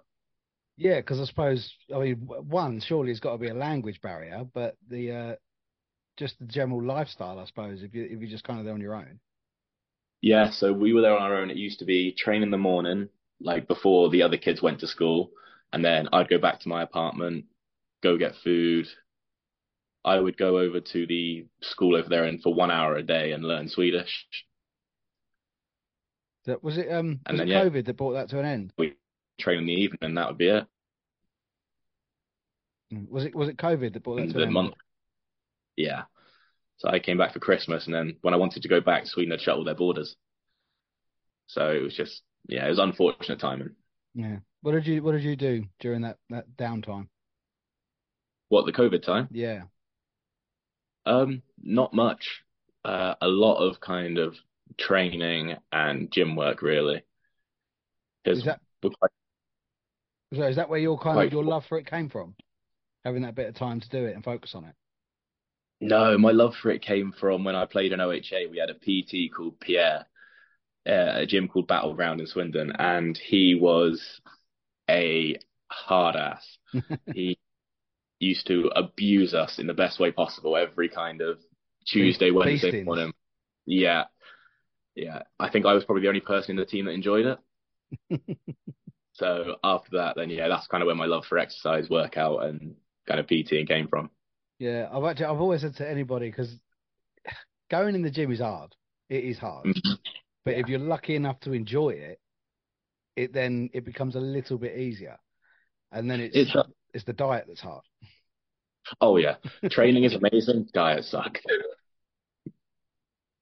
Yeah, 0.77 0.97
because 0.97 1.19
I 1.19 1.25
suppose 1.25 1.73
I 1.93 1.99
mean 1.99 2.15
one 2.27 2.79
surely 2.79 3.11
it's 3.11 3.19
got 3.19 3.33
to 3.33 3.37
be 3.37 3.49
a 3.49 3.53
language 3.53 4.01
barrier, 4.01 4.45
but 4.53 4.77
the 4.89 5.11
uh, 5.11 5.35
just 6.19 6.37
the 6.37 6.45
general 6.45 6.83
lifestyle, 6.83 7.39
I 7.39 7.45
suppose, 7.45 7.81
if 7.81 7.95
you 7.95 8.03
if 8.03 8.19
you're 8.19 8.29
just 8.29 8.43
kind 8.43 8.59
of 8.59 8.65
there 8.65 8.73
on 8.73 8.81
your 8.81 8.95
own. 8.95 9.19
Yeah, 10.21 10.49
so 10.51 10.73
we 10.73 10.93
were 10.93 11.01
there 11.01 11.15
on 11.15 11.21
our 11.21 11.35
own. 11.37 11.49
It 11.49 11.57
used 11.57 11.79
to 11.79 11.85
be 11.85 12.11
train 12.11 12.43
in 12.43 12.51
the 12.51 12.57
morning, 12.57 13.07
like 13.39 13.67
before 13.67 14.09
the 14.09 14.21
other 14.23 14.37
kids 14.37 14.61
went 14.61 14.81
to 14.81 14.87
school, 14.87 15.31
and 15.71 15.83
then 15.83 16.09
I'd 16.11 16.29
go 16.29 16.37
back 16.37 16.59
to 16.59 16.69
my 16.69 16.83
apartment, 16.83 17.45
go 18.03 18.17
get 18.17 18.35
food. 18.43 18.87
I 20.03 20.19
would 20.19 20.37
go 20.37 20.57
over 20.59 20.79
to 20.81 21.07
the 21.07 21.45
school 21.61 21.95
over 21.95 22.09
there 22.09 22.25
and 22.25 22.41
for 22.41 22.53
one 22.53 22.71
hour 22.71 22.95
a 22.95 23.03
day 23.03 23.31
and 23.31 23.43
learn 23.43 23.69
Swedish. 23.69 24.25
That 26.45 26.63
was 26.63 26.77
it. 26.77 26.91
Um, 26.91 27.19
And 27.25 27.37
was 27.37 27.41
it 27.41 27.47
then, 27.47 27.47
yeah. 27.47 27.63
COVID 27.63 27.85
that 27.85 27.97
brought 27.97 28.13
that 28.13 28.29
to 28.29 28.39
an 28.39 28.45
end? 28.45 28.73
We 28.77 28.95
train 29.39 29.59
in 29.59 29.65
the 29.67 29.73
evening, 29.73 29.99
and 30.01 30.17
that 30.17 30.27
would 30.27 30.37
be 30.37 30.49
it. 30.49 30.65
Mm. 32.93 33.09
Was 33.09 33.25
it 33.25 33.35
was 33.35 33.49
it 33.49 33.57
COVID 33.57 33.93
that 33.93 34.03
brought 34.03 34.17
that 34.17 34.29
to 34.31 34.37
an 34.39 34.43
end? 34.47 34.53
month, 34.53 34.73
yeah. 35.75 36.03
So 36.77 36.89
I 36.89 36.99
came 36.99 37.17
back 37.17 37.33
for 37.33 37.39
Christmas, 37.39 37.85
and 37.85 37.93
then 37.93 38.17
when 38.21 38.33
I 38.33 38.37
wanted 38.37 38.63
to 38.63 38.69
go 38.69 38.79
back, 38.79 39.05
Sweden 39.05 39.31
had 39.31 39.41
shut 39.41 39.57
all 39.57 39.65
their 39.65 39.75
borders. 39.75 40.15
So 41.47 41.69
it 41.69 41.81
was 41.81 41.95
just, 41.95 42.21
yeah, 42.47 42.65
it 42.65 42.69
was 42.69 42.79
unfortunate 42.79 43.39
timing. 43.39 43.75
Yeah. 44.13 44.37
What 44.61 44.73
did 44.73 44.87
you 44.87 45.03
What 45.03 45.13
did 45.13 45.23
you 45.23 45.35
do 45.35 45.65
during 45.79 46.01
that 46.01 46.17
that 46.29 46.45
downtime? 46.57 47.07
What, 48.49 48.65
the 48.65 48.71
COVID 48.71 49.03
time? 49.03 49.27
Yeah. 49.31 49.63
Um, 51.05 51.41
not 51.61 51.93
much. 51.93 52.43
Uh, 52.83 53.15
a 53.21 53.27
lot 53.27 53.57
of 53.57 53.79
kind 53.79 54.17
of 54.17 54.35
training 54.77 55.55
and 55.71 56.11
gym 56.11 56.35
work, 56.35 56.61
really. 56.61 57.03
Is 58.25 58.43
that 58.45 58.59
quite, 58.81 59.11
so? 60.33 60.43
Is 60.43 60.55
that 60.55 60.69
where 60.69 60.79
your 60.79 60.97
kind 60.97 61.19
of 61.19 61.31
your 61.31 61.43
love 61.43 61.65
for 61.67 61.77
it 61.77 61.87
came 61.87 62.09
from? 62.09 62.35
Having 63.05 63.23
that 63.23 63.35
bit 63.35 63.49
of 63.49 63.55
time 63.55 63.79
to 63.79 63.89
do 63.89 64.05
it 64.05 64.15
and 64.15 64.23
focus 64.23 64.53
on 64.55 64.65
it. 64.65 64.75
No, 65.81 66.17
my 66.17 66.31
love 66.31 66.55
for 66.61 66.71
it 66.71 66.81
came 66.81 67.13
from 67.17 67.43
when 67.43 67.55
I 67.55 67.65
played 67.65 67.91
in 67.91 67.99
OHA. 67.99 68.49
We 68.49 68.59
had 68.59 68.69
a 68.69 68.73
PT 68.73 69.33
called 69.33 69.59
Pierre, 69.59 70.05
uh, 70.87 71.21
a 71.21 71.25
gym 71.25 71.47
called 71.47 71.67
Battleground 71.67 72.21
in 72.21 72.27
Swindon, 72.27 72.73
and 72.77 73.17
he 73.17 73.55
was 73.55 74.21
a 74.89 75.37
hard 75.67 76.15
ass. 76.15 76.57
he 77.13 77.37
used 78.19 78.47
to 78.47 78.71
abuse 78.75 79.33
us 79.33 79.59
in 79.59 79.67
the 79.67 79.73
best 79.73 79.99
way 79.99 80.11
possible 80.11 80.57
every 80.57 80.89
kind 80.89 81.21
of 81.21 81.39
Tuesday, 81.87 82.31
Wednesday 82.31 82.83
morning. 82.83 83.13
Yeah. 83.65 84.05
Yeah. 84.95 85.23
I 85.39 85.49
think 85.49 85.65
I 85.65 85.73
was 85.73 85.85
probably 85.85 86.01
the 86.01 86.09
only 86.09 86.19
person 86.19 86.51
in 86.51 86.57
the 86.57 86.65
team 86.65 86.85
that 86.85 86.91
enjoyed 86.91 87.37
it. 88.11 88.19
So 89.19 89.57
after 89.63 89.97
that, 89.97 90.15
then 90.15 90.29
yeah, 90.29 90.47
that's 90.47 90.67
kind 90.67 90.81
of 90.81 90.87
where 90.87 90.95
my 90.95 91.05
love 91.05 91.25
for 91.27 91.37
exercise, 91.37 91.89
workout, 91.89 92.43
and 92.45 92.75
kind 93.05 93.19
of 93.19 93.27
PTing 93.27 93.67
came 93.67 93.89
from. 93.89 94.09
Yeah, 94.59 94.89
I've 94.91 95.03
actually 95.05 95.25
I've 95.25 95.41
always 95.41 95.61
said 95.61 95.75
to 95.77 95.89
anybody 95.89 96.29
because 96.29 96.53
going 97.71 97.95
in 97.95 98.03
the 98.03 98.11
gym 98.11 98.31
is 98.31 98.39
hard. 98.39 98.75
It 99.09 99.23
is 99.23 99.39
hard, 99.39 99.65
mm-hmm. 99.65 99.93
but 100.45 100.55
if 100.55 100.67
you're 100.67 100.79
lucky 100.79 101.15
enough 101.15 101.39
to 101.41 101.53
enjoy 101.53 101.89
it, 101.89 102.19
it 103.15 103.33
then 103.33 103.69
it 103.73 103.85
becomes 103.85 104.15
a 104.15 104.19
little 104.19 104.57
bit 104.57 104.77
easier, 104.77 105.17
and 105.91 106.11
then 106.11 106.19
it's 106.19 106.35
It's 106.35 106.55
uh 106.55 106.63
it's 106.93 107.05
the 107.05 107.13
diet 107.13 107.45
that's 107.47 107.61
hard. 107.61 107.83
Oh 109.01 109.17
yeah, 109.17 109.35
training 109.69 110.03
is 110.03 110.13
amazing. 110.13 110.67
Diet 110.73 111.05
suck. 111.05 111.39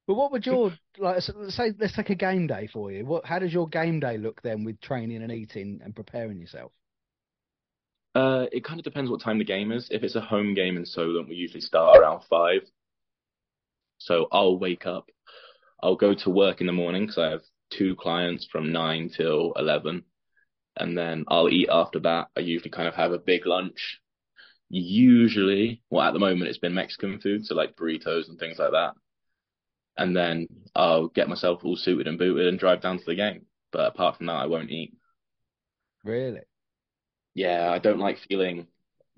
But 0.06 0.16
what 0.16 0.32
would 0.32 0.46
your 0.46 0.72
like? 0.98 1.22
Let's 1.28 1.56
say 1.56 1.74
let's 1.78 1.96
take 1.96 2.12
a 2.12 2.16
game 2.16 2.48
day 2.48 2.68
for 2.72 2.92
you. 2.92 3.06
What? 3.06 3.26
How 3.26 3.40
does 3.40 3.52
your 3.52 3.68
game 3.68 4.00
day 4.00 4.18
look 4.18 4.42
then 4.42 4.64
with 4.64 4.80
training 4.80 5.22
and 5.22 5.32
eating 5.32 5.82
and 5.84 5.96
preparing 5.96 6.40
yourself? 6.40 6.72
Uh, 8.18 8.48
it 8.52 8.64
kind 8.64 8.80
of 8.80 8.84
depends 8.84 9.12
what 9.12 9.22
time 9.22 9.38
the 9.38 9.44
game 9.44 9.72
is. 9.72 9.88
If 9.92 10.04
it's 10.04 10.16
a 10.16 10.22
home 10.22 10.54
game 10.54 10.78
in 10.78 10.86
Solent, 10.86 11.30
we 11.30 11.36
usually 11.36 11.62
start 11.62 11.98
around 11.98 12.24
five. 12.30 12.62
So 14.00 14.28
I'll 14.32 14.58
wake 14.58 14.86
up, 14.86 15.10
I'll 15.82 15.96
go 15.96 16.14
to 16.14 16.30
work 16.30 16.62
in 16.62 16.68
the 16.68 16.74
morning 16.74 17.04
because 17.04 17.18
I 17.18 17.30
have 17.30 17.42
two 17.70 17.96
clients 17.96 18.48
from 18.52 18.72
nine 18.72 19.10
till 19.16 19.54
eleven, 19.56 20.04
and 20.76 20.98
then 20.98 21.26
I'll 21.28 21.50
eat 21.50 21.70
after 21.72 22.00
that. 22.02 22.28
I 22.36 22.40
usually 22.40 22.72
kind 22.72 22.88
of 22.88 22.96
have 22.96 23.12
a 23.12 23.20
big 23.20 23.46
lunch. 23.46 24.00
Usually, 24.70 25.82
well, 25.90 26.08
at 26.08 26.14
the 26.14 26.20
moment 26.20 26.50
it's 26.50 26.58
been 26.60 26.74
Mexican 26.74 27.20
food, 27.20 27.46
so 27.46 27.56
like 27.56 27.76
burritos 27.76 28.30
and 28.30 28.40
things 28.40 28.60
like 28.60 28.72
that 28.72 28.94
and 29.98 30.16
then 30.16 30.48
I'll 30.76 31.08
get 31.08 31.30
myself 31.30 31.62
all 31.64 31.76
suited 31.76 32.08
and 32.08 32.20
booted 32.20 32.48
and 32.48 32.60
drive 32.60 32.82
down 32.82 33.00
to 33.00 33.06
the 33.06 33.16
game. 33.16 33.46
But 33.72 33.88
apart 33.88 34.18
from 34.18 34.28
that, 34.28 34.34
I 34.34 34.46
won't 34.46 34.70
eat. 34.70 34.94
Really? 36.04 36.42
Yeah, 37.38 37.70
I 37.72 37.80
don't 37.80 38.00
like 38.00 38.18
feeling 38.28 38.68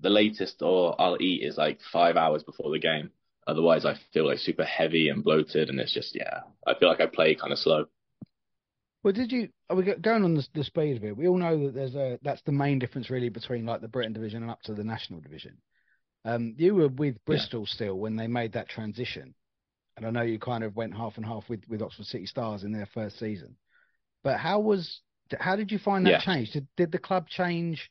the 0.00 0.10
latest 0.10 0.62
or 0.62 1.00
I'll 1.00 1.20
eat 1.20 1.42
is 1.42 1.56
like 1.56 1.78
five 1.92 2.16
hours 2.16 2.42
before 2.42 2.70
the 2.70 2.78
game. 2.78 3.10
Otherwise, 3.46 3.84
I 3.84 3.96
feel 4.12 4.26
like 4.26 4.38
super 4.38 4.64
heavy 4.64 5.08
and 5.08 5.24
bloated, 5.24 5.70
and 5.70 5.80
it's 5.80 5.94
just 5.94 6.14
yeah, 6.14 6.40
I 6.66 6.74
feel 6.78 6.88
like 6.88 7.00
I 7.00 7.06
play 7.06 7.34
kind 7.34 7.52
of 7.52 7.58
slow. 7.58 7.86
Well, 9.02 9.14
did 9.14 9.32
you? 9.32 9.48
Are 9.68 9.76
we 9.76 9.84
going 9.84 10.24
on 10.24 10.34
the, 10.34 10.46
the 10.54 10.64
speed 10.64 10.98
of 10.98 11.04
it? 11.04 11.16
We 11.16 11.26
all 11.26 11.38
know 11.38 11.64
that 11.64 11.74
there's 11.74 11.94
a 11.94 12.18
that's 12.22 12.42
the 12.42 12.52
main 12.52 12.78
difference 12.78 13.10
really 13.10 13.30
between 13.30 13.66
like 13.66 13.80
the 13.80 13.88
Britton 13.88 14.12
division 14.12 14.42
and 14.42 14.50
up 14.50 14.62
to 14.64 14.74
the 14.74 14.84
national 14.84 15.20
division. 15.20 15.56
Um, 16.24 16.54
you 16.58 16.74
were 16.74 16.88
with 16.88 17.24
Bristol 17.24 17.62
yeah. 17.62 17.74
still 17.74 17.94
when 17.94 18.16
they 18.16 18.26
made 18.26 18.52
that 18.52 18.68
transition 18.68 19.34
and 20.00 20.06
I 20.06 20.10
know 20.10 20.26
you 20.26 20.38
kind 20.38 20.64
of 20.64 20.76
went 20.76 20.96
half 20.96 21.16
and 21.16 21.26
half 21.26 21.48
with, 21.48 21.60
with 21.68 21.82
Oxford 21.82 22.06
City 22.06 22.26
Stars 22.26 22.64
in 22.64 22.72
their 22.72 22.88
first 22.94 23.18
season. 23.18 23.56
But 24.22 24.38
how 24.38 24.60
was 24.60 25.00
how 25.38 25.56
did 25.56 25.70
you 25.70 25.78
find 25.78 26.06
that 26.06 26.10
yeah. 26.10 26.20
change? 26.20 26.52
Did 26.52 26.66
did 26.76 26.92
the 26.92 26.98
club 26.98 27.28
change 27.28 27.90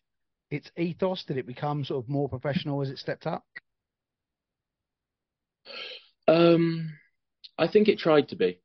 its 0.52 0.72
ethos? 0.78 1.24
Did 1.24 1.38
it 1.38 1.48
become 1.48 1.84
sort 1.84 2.04
of 2.04 2.10
more 2.10 2.30
professional 2.30 2.82
as 2.82 2.90
it 2.90 2.98
stepped 2.98 3.28
up? 3.28 3.46
Um, 6.28 6.94
I 7.58 7.68
think 7.68 7.88
it 7.88 8.00
tried 8.00 8.30
to 8.30 8.36
be. 8.36 8.60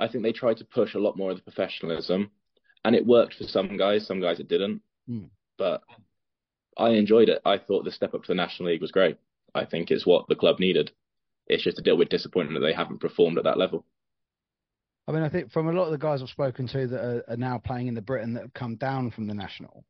I 0.00 0.08
think 0.08 0.24
they 0.24 0.32
tried 0.32 0.58
to 0.58 0.64
push 0.64 0.94
a 0.94 0.98
lot 0.98 1.16
more 1.16 1.30
of 1.30 1.36
the 1.36 1.42
professionalism, 1.42 2.30
and 2.84 2.96
it 2.96 3.06
worked 3.06 3.34
for 3.34 3.44
some 3.44 3.76
guys. 3.76 4.06
Some 4.06 4.20
guys 4.20 4.40
it 4.40 4.48
didn't. 4.48 4.82
Hmm. 5.06 5.24
But 5.56 5.82
I 6.76 6.90
enjoyed 6.90 7.28
it. 7.28 7.40
I 7.44 7.58
thought 7.58 7.84
the 7.84 7.92
step 7.92 8.14
up 8.14 8.22
to 8.22 8.28
the 8.28 8.34
National 8.34 8.70
League 8.70 8.80
was 8.80 8.90
great. 8.90 9.18
I 9.54 9.64
think 9.64 9.90
it's 9.90 10.06
what 10.06 10.26
the 10.28 10.34
club 10.34 10.58
needed. 10.58 10.90
It's 11.46 11.62
just 11.62 11.78
a 11.78 11.82
deal 11.82 11.96
with 11.96 12.08
disappointment 12.08 12.60
that 12.60 12.66
they 12.66 12.74
haven't 12.74 13.00
performed 13.00 13.38
at 13.38 13.44
that 13.44 13.58
level. 13.58 13.84
I 15.06 15.12
mean, 15.12 15.22
I 15.22 15.28
think 15.28 15.52
from 15.52 15.68
a 15.68 15.72
lot 15.72 15.84
of 15.84 15.92
the 15.92 15.98
guys 15.98 16.22
I've 16.22 16.28
spoken 16.30 16.66
to 16.68 16.86
that 16.86 17.00
are, 17.00 17.24
are 17.28 17.36
now 17.36 17.58
playing 17.58 17.88
in 17.88 17.94
the 17.94 18.02
Britton 18.02 18.34
that 18.34 18.42
have 18.42 18.54
come 18.54 18.76
down 18.76 19.10
from 19.10 19.26
the 19.26 19.34
national, 19.34 19.84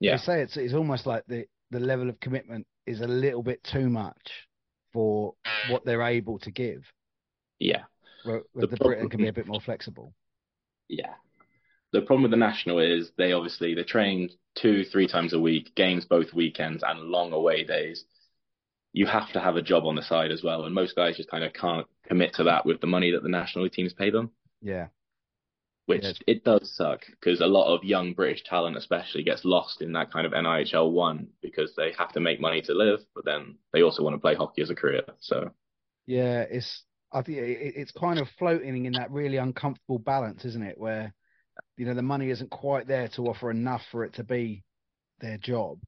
yeah. 0.00 0.16
they 0.16 0.22
say 0.22 0.42
it's 0.42 0.56
it's 0.56 0.74
almost 0.74 1.06
like 1.06 1.24
the 1.26 1.46
the 1.70 1.80
level 1.80 2.08
of 2.08 2.20
commitment 2.20 2.66
is 2.86 3.00
a 3.00 3.06
little 3.06 3.42
bit 3.42 3.62
too 3.64 3.88
much 3.88 4.46
for 4.92 5.34
what 5.68 5.84
they're 5.84 6.02
able 6.02 6.38
to 6.40 6.50
give. 6.50 6.84
Yeah, 7.58 7.82
where, 8.24 8.42
where 8.52 8.66
the, 8.66 8.76
the 8.76 8.76
Britton 8.76 9.08
can 9.08 9.20
be 9.20 9.28
a 9.28 9.32
bit 9.32 9.46
more 9.46 9.60
flexible. 9.60 10.14
Yeah, 10.88 11.14
the 11.92 12.02
problem 12.02 12.22
with 12.22 12.30
the 12.30 12.36
national 12.36 12.78
is 12.78 13.10
they 13.18 13.32
obviously 13.32 13.74
they 13.74 13.84
train 13.84 14.30
two 14.54 14.84
three 14.84 15.08
times 15.08 15.32
a 15.32 15.40
week, 15.40 15.74
games 15.74 16.04
both 16.04 16.32
weekends, 16.32 16.82
and 16.86 17.00
long 17.00 17.32
away 17.32 17.64
days 17.64 18.04
you 18.92 19.06
have 19.06 19.30
to 19.32 19.40
have 19.40 19.56
a 19.56 19.62
job 19.62 19.84
on 19.84 19.94
the 19.94 20.02
side 20.02 20.30
as 20.30 20.42
well. 20.42 20.64
And 20.64 20.74
most 20.74 20.96
guys 20.96 21.16
just 21.16 21.30
kind 21.30 21.44
of 21.44 21.52
can't 21.52 21.86
commit 22.06 22.34
to 22.34 22.44
that 22.44 22.64
with 22.64 22.80
the 22.80 22.86
money 22.86 23.12
that 23.12 23.22
the 23.22 23.28
national 23.28 23.68
teams 23.68 23.92
pay 23.92 24.10
them. 24.10 24.30
Yeah. 24.62 24.88
Which 25.88 26.04
yeah. 26.04 26.12
it 26.26 26.44
does 26.44 26.70
suck 26.76 27.06
because 27.08 27.40
a 27.40 27.46
lot 27.46 27.74
of 27.74 27.82
young 27.82 28.12
British 28.12 28.44
talent, 28.44 28.76
especially, 28.76 29.22
gets 29.22 29.46
lost 29.46 29.80
in 29.80 29.92
that 29.92 30.12
kind 30.12 30.26
of 30.26 30.32
NIHL 30.32 30.92
one 30.92 31.28
because 31.40 31.74
they 31.76 31.92
have 31.96 32.12
to 32.12 32.20
make 32.20 32.42
money 32.42 32.60
to 32.60 32.74
live, 32.74 33.00
but 33.14 33.24
then 33.24 33.56
they 33.72 33.80
also 33.80 34.02
want 34.02 34.14
to 34.14 34.20
play 34.20 34.34
hockey 34.34 34.60
as 34.60 34.68
a 34.68 34.74
career. 34.74 35.00
So, 35.20 35.50
yeah, 36.06 36.42
it's 36.42 36.82
I 37.10 37.22
think 37.22 37.38
it's 37.40 37.92
kind 37.92 38.18
of 38.18 38.28
floating 38.38 38.84
in 38.84 38.92
that 38.92 39.10
really 39.10 39.38
uncomfortable 39.38 39.98
balance, 39.98 40.44
isn't 40.44 40.62
it? 40.62 40.76
Where 40.76 41.14
you 41.78 41.86
know 41.86 41.94
the 41.94 42.02
money 42.02 42.28
isn't 42.28 42.50
quite 42.50 42.86
there 42.86 43.08
to 43.16 43.22
offer 43.22 43.50
enough 43.50 43.82
for 43.90 44.04
it 44.04 44.12
to 44.16 44.24
be 44.24 44.64
their 45.20 45.38
job, 45.38 45.78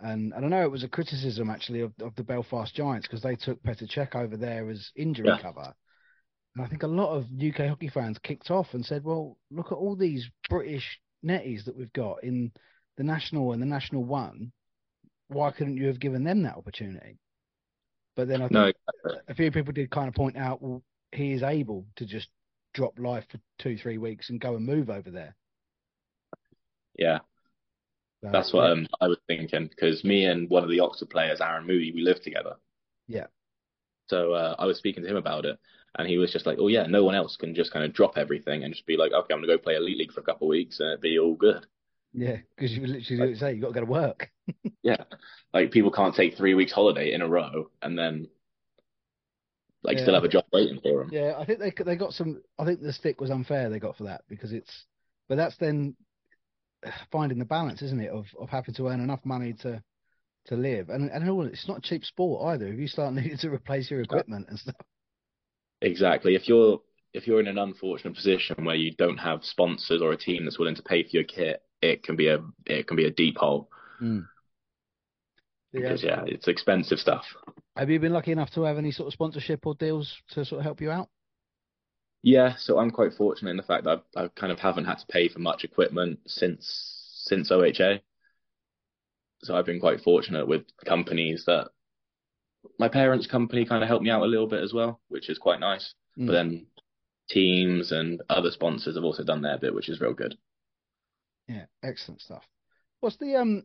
and, 0.00 0.32
and 0.32 0.46
I 0.46 0.48
know 0.48 0.62
it 0.62 0.70
was 0.70 0.82
a 0.82 0.88
criticism 0.88 1.50
actually 1.50 1.82
of, 1.82 1.92
of 2.00 2.14
the 2.16 2.24
Belfast 2.24 2.74
Giants 2.74 3.06
because 3.06 3.22
they 3.22 3.36
took 3.36 3.62
Petr 3.62 3.86
Cech 3.86 4.14
over 4.14 4.38
there 4.38 4.70
as 4.70 4.90
injury 4.96 5.28
yeah. 5.28 5.42
cover. 5.42 5.74
And 6.56 6.64
I 6.64 6.68
think 6.68 6.82
a 6.82 6.88
lot 6.88 7.14
of 7.14 7.24
UK 7.24 7.68
hockey 7.68 7.88
fans 7.88 8.16
kicked 8.22 8.50
off 8.50 8.68
and 8.72 8.84
said, 8.84 9.04
well, 9.04 9.36
look 9.50 9.66
at 9.66 9.74
all 9.74 9.94
these 9.94 10.26
British 10.48 10.98
netties 11.22 11.66
that 11.66 11.76
we've 11.76 11.92
got 11.92 12.24
in 12.24 12.50
the 12.96 13.04
national 13.04 13.52
and 13.52 13.60
the 13.60 13.66
national 13.66 14.04
one. 14.04 14.52
Why 15.28 15.50
couldn't 15.50 15.76
you 15.76 15.88
have 15.88 16.00
given 16.00 16.24
them 16.24 16.44
that 16.44 16.56
opportunity? 16.56 17.18
But 18.14 18.28
then 18.28 18.40
I 18.40 18.48
think 18.48 18.52
no, 19.04 19.12
a 19.28 19.34
few 19.34 19.52
people 19.52 19.74
did 19.74 19.90
kind 19.90 20.08
of 20.08 20.14
point 20.14 20.38
out, 20.38 20.62
well, 20.62 20.82
he 21.12 21.32
is 21.32 21.42
able 21.42 21.84
to 21.96 22.06
just 22.06 22.28
drop 22.72 22.98
life 22.98 23.24
for 23.30 23.38
two, 23.58 23.76
three 23.76 23.98
weeks 23.98 24.30
and 24.30 24.40
go 24.40 24.56
and 24.56 24.64
move 24.64 24.88
over 24.88 25.10
there. 25.10 25.36
Yeah, 26.98 27.18
that's 28.22 28.54
what 28.54 28.64
yeah. 28.64 28.72
um, 28.72 28.88
I 29.02 29.08
was 29.08 29.18
thinking 29.26 29.68
because 29.68 30.02
me 30.04 30.24
and 30.24 30.48
one 30.48 30.62
of 30.62 30.70
the 30.70 30.80
Oxford 30.80 31.10
players, 31.10 31.42
Aaron 31.42 31.66
Moody, 31.66 31.92
we 31.92 32.00
lived 32.00 32.22
together. 32.22 32.54
Yeah. 33.06 33.26
So 34.06 34.32
uh, 34.32 34.54
I 34.58 34.64
was 34.64 34.78
speaking 34.78 35.02
to 35.02 35.10
him 35.10 35.16
about 35.16 35.44
it, 35.44 35.58
and 35.98 36.08
he 36.08 36.18
was 36.18 36.32
just 36.32 36.46
like, 36.46 36.58
"Oh 36.60 36.68
yeah, 36.68 36.86
no 36.86 37.04
one 37.04 37.14
else 37.14 37.36
can 37.36 37.54
just 37.54 37.72
kind 37.72 37.84
of 37.84 37.92
drop 37.92 38.16
everything 38.16 38.64
and 38.64 38.72
just 38.72 38.86
be 38.86 38.96
like, 38.96 39.12
okay, 39.12 39.34
I'm 39.34 39.40
gonna 39.40 39.46
go 39.46 39.58
play 39.58 39.76
elite 39.76 39.98
league 39.98 40.12
for 40.12 40.20
a 40.20 40.24
couple 40.24 40.46
of 40.48 40.50
weeks 40.50 40.80
and 40.80 40.90
it'd 40.90 41.00
be 41.00 41.18
all 41.18 41.34
good." 41.34 41.66
Yeah, 42.12 42.36
because 42.54 42.72
you 42.72 42.86
literally 42.86 43.32
like, 43.32 43.36
say 43.36 43.54
you 43.54 43.60
got 43.60 43.68
to 43.68 43.74
go 43.74 43.80
to 43.80 43.86
work. 43.86 44.30
yeah, 44.82 45.04
like 45.52 45.70
people 45.70 45.90
can't 45.90 46.14
take 46.14 46.36
three 46.36 46.54
weeks 46.54 46.72
holiday 46.72 47.12
in 47.12 47.20
a 47.20 47.28
row 47.28 47.70
and 47.82 47.98
then 47.98 48.28
like 49.82 49.98
yeah. 49.98 50.02
still 50.02 50.14
have 50.14 50.24
a 50.24 50.28
job 50.28 50.44
waiting 50.52 50.80
for 50.80 51.00
them. 51.00 51.10
Yeah, 51.12 51.34
I 51.38 51.44
think 51.44 51.60
they 51.60 51.72
they 51.84 51.96
got 51.96 52.12
some. 52.12 52.42
I 52.58 52.64
think 52.64 52.80
the 52.80 52.92
stick 52.92 53.20
was 53.20 53.30
unfair 53.30 53.68
they 53.68 53.78
got 53.78 53.96
for 53.96 54.04
that 54.04 54.22
because 54.28 54.52
it's, 54.52 54.84
but 55.28 55.36
that's 55.36 55.56
then 55.58 55.94
finding 57.12 57.38
the 57.38 57.44
balance, 57.44 57.82
isn't 57.82 58.00
it, 58.00 58.10
of 58.10 58.26
of 58.38 58.48
having 58.48 58.74
to 58.74 58.88
earn 58.88 59.00
enough 59.00 59.24
money 59.24 59.54
to 59.62 59.82
to 60.46 60.56
live, 60.56 60.88
and 60.88 61.10
and 61.10 61.28
all 61.28 61.46
it's 61.46 61.68
not 61.68 61.82
cheap 61.82 62.04
sport 62.04 62.54
either. 62.54 62.66
If 62.66 62.78
you 62.78 62.88
start 62.88 63.14
needing 63.14 63.38
to 63.38 63.50
replace 63.50 63.90
your 63.90 64.00
equipment 64.00 64.46
and 64.48 64.58
stuff. 64.58 64.76
Exactly. 65.82 66.34
If 66.34 66.48
you're 66.48 66.80
if 67.12 67.26
you're 67.26 67.40
in 67.40 67.46
an 67.46 67.58
unfortunate 67.58 68.14
position 68.14 68.64
where 68.64 68.74
you 68.74 68.92
don't 68.92 69.18
have 69.18 69.44
sponsors 69.44 70.02
or 70.02 70.12
a 70.12 70.16
team 70.16 70.44
that's 70.44 70.58
willing 70.58 70.74
to 70.74 70.82
pay 70.82 71.02
for 71.02 71.10
your 71.12 71.24
kit, 71.24 71.62
it 71.80 72.02
can 72.02 72.16
be 72.16 72.28
a 72.28 72.40
it 72.66 72.86
can 72.86 72.96
be 72.96 73.06
a 73.06 73.10
deep 73.10 73.38
hole. 73.38 73.70
Mm. 74.00 74.26
Yeah. 75.72 75.80
Because 75.80 76.02
yeah, 76.02 76.22
it's 76.26 76.48
expensive 76.48 76.98
stuff. 76.98 77.24
Have 77.76 77.90
you 77.90 78.00
been 78.00 78.12
lucky 78.12 78.32
enough 78.32 78.50
to 78.52 78.62
have 78.62 78.78
any 78.78 78.90
sort 78.90 79.08
of 79.08 79.12
sponsorship 79.12 79.66
or 79.66 79.74
deals 79.74 80.14
to 80.30 80.44
sort 80.44 80.60
of 80.60 80.64
help 80.64 80.80
you 80.80 80.90
out? 80.90 81.08
Yeah, 82.22 82.54
so 82.58 82.78
I'm 82.78 82.90
quite 82.90 83.12
fortunate 83.12 83.50
in 83.50 83.56
the 83.56 83.62
fact 83.62 83.84
that 83.84 84.02
I 84.16 84.28
kind 84.28 84.50
of 84.50 84.58
haven't 84.58 84.86
had 84.86 84.98
to 84.98 85.06
pay 85.06 85.28
for 85.28 85.38
much 85.38 85.64
equipment 85.64 86.20
since 86.26 87.22
since 87.24 87.50
OHA. 87.50 88.00
So 89.42 89.54
I've 89.54 89.66
been 89.66 89.80
quite 89.80 90.00
fortunate 90.00 90.48
with 90.48 90.64
companies 90.84 91.44
that 91.46 91.68
my 92.78 92.88
parents' 92.88 93.26
company 93.26 93.64
kind 93.64 93.82
of 93.82 93.88
helped 93.88 94.04
me 94.04 94.10
out 94.10 94.22
a 94.22 94.26
little 94.26 94.46
bit 94.46 94.62
as 94.62 94.72
well, 94.72 95.00
which 95.08 95.28
is 95.28 95.38
quite 95.38 95.60
nice. 95.60 95.94
Mm. 96.18 96.26
But 96.26 96.32
then 96.32 96.66
teams 97.28 97.92
and 97.92 98.22
other 98.28 98.50
sponsors 98.50 98.96
have 98.96 99.04
also 99.04 99.24
done 99.24 99.42
their 99.42 99.58
bit, 99.58 99.74
which 99.74 99.88
is 99.88 100.00
real 100.00 100.14
good. 100.14 100.36
Yeah, 101.48 101.66
excellent 101.82 102.20
stuff. 102.20 102.44
What's 103.00 103.16
the 103.16 103.36
um 103.36 103.64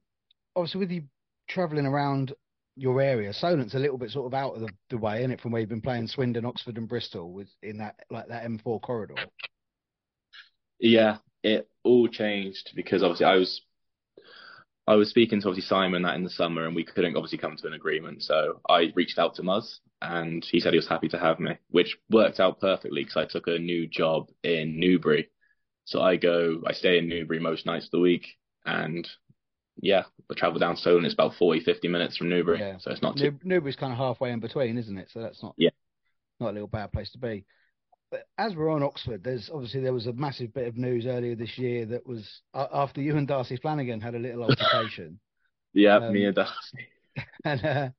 obviously 0.56 0.80
with 0.80 0.92
you 0.92 1.04
traveling 1.48 1.86
around 1.86 2.34
your 2.76 3.02
area. 3.02 3.34
Solent's 3.34 3.76
a 3.76 3.80
little 3.80 3.98
bit 3.98 4.12
sort 4.12 4.28
of 4.28 4.34
out 4.34 4.56
of 4.56 4.62
the, 4.62 4.70
the 4.90 4.98
way, 4.98 5.24
in 5.24 5.32
it, 5.32 5.42
from 5.42 5.52
where 5.52 5.62
you've 5.62 5.70
been 5.70 5.82
playing 5.82 6.08
Swindon, 6.08 6.46
Oxford, 6.46 6.78
and 6.78 6.88
Bristol, 6.88 7.32
with 7.32 7.50
in 7.62 7.78
that 7.78 7.96
like 8.10 8.28
that 8.30 8.46
M4 8.46 8.82
corridor. 8.82 9.16
Yeah, 10.80 11.18
it 11.44 11.70
all 11.84 12.08
changed 12.08 12.72
because 12.76 13.04
obviously 13.04 13.26
I 13.26 13.36
was 13.36 13.62
I 14.88 14.96
was 14.96 15.10
speaking 15.10 15.42
to 15.42 15.48
obviously 15.48 15.68
Simon 15.68 16.02
that 16.04 16.16
in 16.16 16.24
the 16.24 16.30
summer, 16.30 16.66
and 16.66 16.76
we 16.76 16.84
couldn't 16.84 17.16
obviously 17.16 17.38
come 17.38 17.56
to 17.56 17.68
an 17.68 17.74
agreement. 17.74 18.24
So 18.24 18.62
I 18.68 18.92
reached 18.96 19.20
out 19.20 19.36
to 19.36 19.44
Muzz, 19.44 19.80
and 20.02 20.44
he 20.44 20.60
said 20.60 20.74
he 20.74 20.80
was 20.80 20.88
happy 20.88 21.08
to 21.10 21.20
have 21.20 21.40
me, 21.40 21.58
which 21.70 21.98
worked 22.10 22.40
out 22.40 22.60
perfectly 22.60 23.04
because 23.04 23.18
I 23.18 23.26
took 23.26 23.48
a 23.48 23.60
new 23.60 23.88
job 23.88 24.30
in 24.44 24.80
Newbury. 24.80 25.30
So 25.86 26.02
I 26.02 26.16
go, 26.16 26.62
I 26.66 26.74
stay 26.74 26.98
in 26.98 27.08
Newbury 27.08 27.40
most 27.40 27.66
nights 27.66 27.86
of 27.86 27.92
the 27.92 28.00
week, 28.00 28.26
and 28.66 29.08
yeah, 29.78 30.04
I 30.30 30.34
travel 30.36 30.60
down 30.60 30.78
Solent 30.78 31.06
It's 31.06 31.14
about 31.14 31.36
40, 31.36 31.62
50 31.62 31.88
minutes 31.88 32.18
from 32.18 32.30
Newbury. 32.30 32.60
Yeah. 32.60 32.78
So 32.80 32.92
it's 32.92 33.02
not 33.02 33.18
too. 33.18 33.38
Newbury's 33.44 33.76
kind 33.76 33.94
of 33.94 34.00
halfway 34.00 34.32
in 34.32 34.40
between, 34.40 34.78
isn't 34.78 34.98
it? 34.98 35.10
So 35.12 35.22
that's 35.22 35.42
not 35.42 35.54
yeah, 35.58 35.70
not 36.40 36.52
a 36.52 36.54
little 36.54 36.68
bad 36.68 36.92
place 36.92 37.12
to 37.12 37.20
be. 37.20 37.46
As 38.38 38.56
we're 38.56 38.70
on 38.72 38.84
Oxford, 38.84 39.24
there's 39.24 39.50
obviously 39.54 39.82
there 39.82 39.94
was 39.94 40.08
a 40.08 40.14
massive 40.14 40.54
bit 40.54 40.68
of 40.68 40.78
news 40.78 41.06
earlier 41.06 41.36
this 41.36 41.58
year 41.58 41.86
that 41.86 42.06
was 42.06 42.42
uh, 42.54 42.68
after 42.74 43.02
you 43.02 43.16
and 43.16 43.28
Darcy 43.28 43.56
Flanagan 43.58 44.02
had 44.02 44.16
a 44.16 44.20
little 44.20 44.44
altercation. 44.44 45.20
yeah, 45.74 45.96
um, 45.96 46.14
me 46.14 46.26
and 46.26 46.36
Darcy. 46.36 46.88
And 47.46 47.66
uh, 47.66 47.90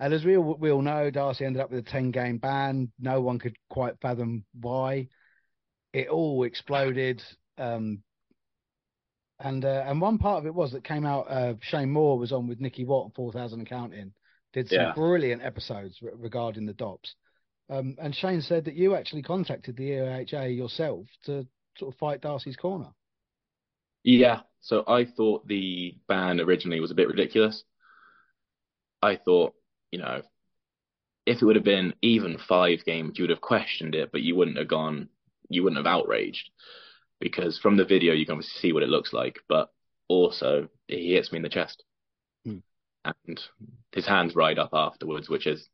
And 0.00 0.12
as 0.12 0.24
we 0.24 0.36
all, 0.36 0.56
we 0.58 0.70
all 0.70 0.82
know, 0.82 1.10
Darcy 1.10 1.44
ended 1.44 1.62
up 1.62 1.70
with 1.70 1.86
a 1.86 1.90
10 1.90 2.10
game 2.10 2.38
ban. 2.38 2.90
No 2.98 3.20
one 3.20 3.38
could 3.38 3.56
quite 3.70 3.94
fathom 4.00 4.44
why. 4.60 5.08
It 5.92 6.08
all 6.08 6.42
exploded. 6.44 7.22
Um, 7.56 8.02
and 9.40 9.64
uh, 9.64 9.84
and 9.86 10.00
one 10.00 10.18
part 10.18 10.38
of 10.38 10.46
it 10.46 10.54
was 10.54 10.72
that 10.72 10.84
came 10.84 11.04
out. 11.04 11.30
Uh, 11.30 11.54
Shane 11.60 11.90
Moore 11.90 12.18
was 12.18 12.32
on 12.32 12.46
with 12.48 12.60
Nicky 12.60 12.84
Watt, 12.84 13.12
four 13.14 13.32
thousand 13.32 13.60
and 13.60 13.68
counting, 13.68 14.12
did 14.52 14.68
some 14.68 14.78
Yeah. 14.80 14.92
brilliant 14.94 15.42
episodes 15.42 15.98
re- 16.02 16.12
regarding 16.14 16.66
the 16.66 16.72
DOPS. 16.72 17.14
Um, 17.70 17.96
and 17.98 18.14
Shane 18.14 18.42
said 18.42 18.66
that 18.66 18.74
you 18.74 18.94
actually 18.94 19.22
contacted 19.22 19.76
the 19.76 19.90
EIHA 19.90 20.56
yourself 20.56 21.06
to 21.24 21.46
sort 21.78 21.94
of 21.94 21.98
fight 21.98 22.20
Darcy's 22.20 22.56
corner. 22.56 22.88
Yeah, 24.02 24.40
so 24.60 24.84
I 24.86 25.06
thought 25.06 25.48
the 25.48 25.96
ban 26.08 26.40
originally 26.40 26.80
was 26.80 26.90
a 26.90 26.94
bit 26.94 27.08
ridiculous. 27.08 27.64
I 29.02 29.16
thought, 29.16 29.54
you 29.90 29.98
know, 29.98 30.22
if 31.26 31.40
it 31.40 31.44
would 31.44 31.56
have 31.56 31.64
been 31.64 31.94
even 32.02 32.38
five 32.38 32.84
games, 32.84 33.18
you 33.18 33.22
would 33.22 33.30
have 33.30 33.40
questioned 33.40 33.94
it, 33.94 34.12
but 34.12 34.20
you 34.20 34.36
wouldn't 34.36 34.58
have 34.58 34.68
gone, 34.68 35.08
you 35.48 35.62
wouldn't 35.62 35.84
have 35.84 35.92
outraged. 35.92 36.50
Because 37.18 37.58
from 37.58 37.76
the 37.76 37.84
video, 37.84 38.12
you 38.12 38.26
can 38.26 38.34
obviously 38.34 38.60
see 38.60 38.72
what 38.72 38.82
it 38.82 38.88
looks 38.90 39.12
like, 39.12 39.38
but 39.48 39.70
also 40.08 40.68
he 40.86 41.14
hits 41.14 41.32
me 41.32 41.36
in 41.36 41.42
the 41.42 41.48
chest. 41.48 41.82
Hmm. 42.44 42.58
And 43.04 43.40
his 43.92 44.06
hands 44.06 44.36
ride 44.36 44.58
up 44.58 44.70
afterwards, 44.74 45.30
which 45.30 45.46
is, 45.46 45.66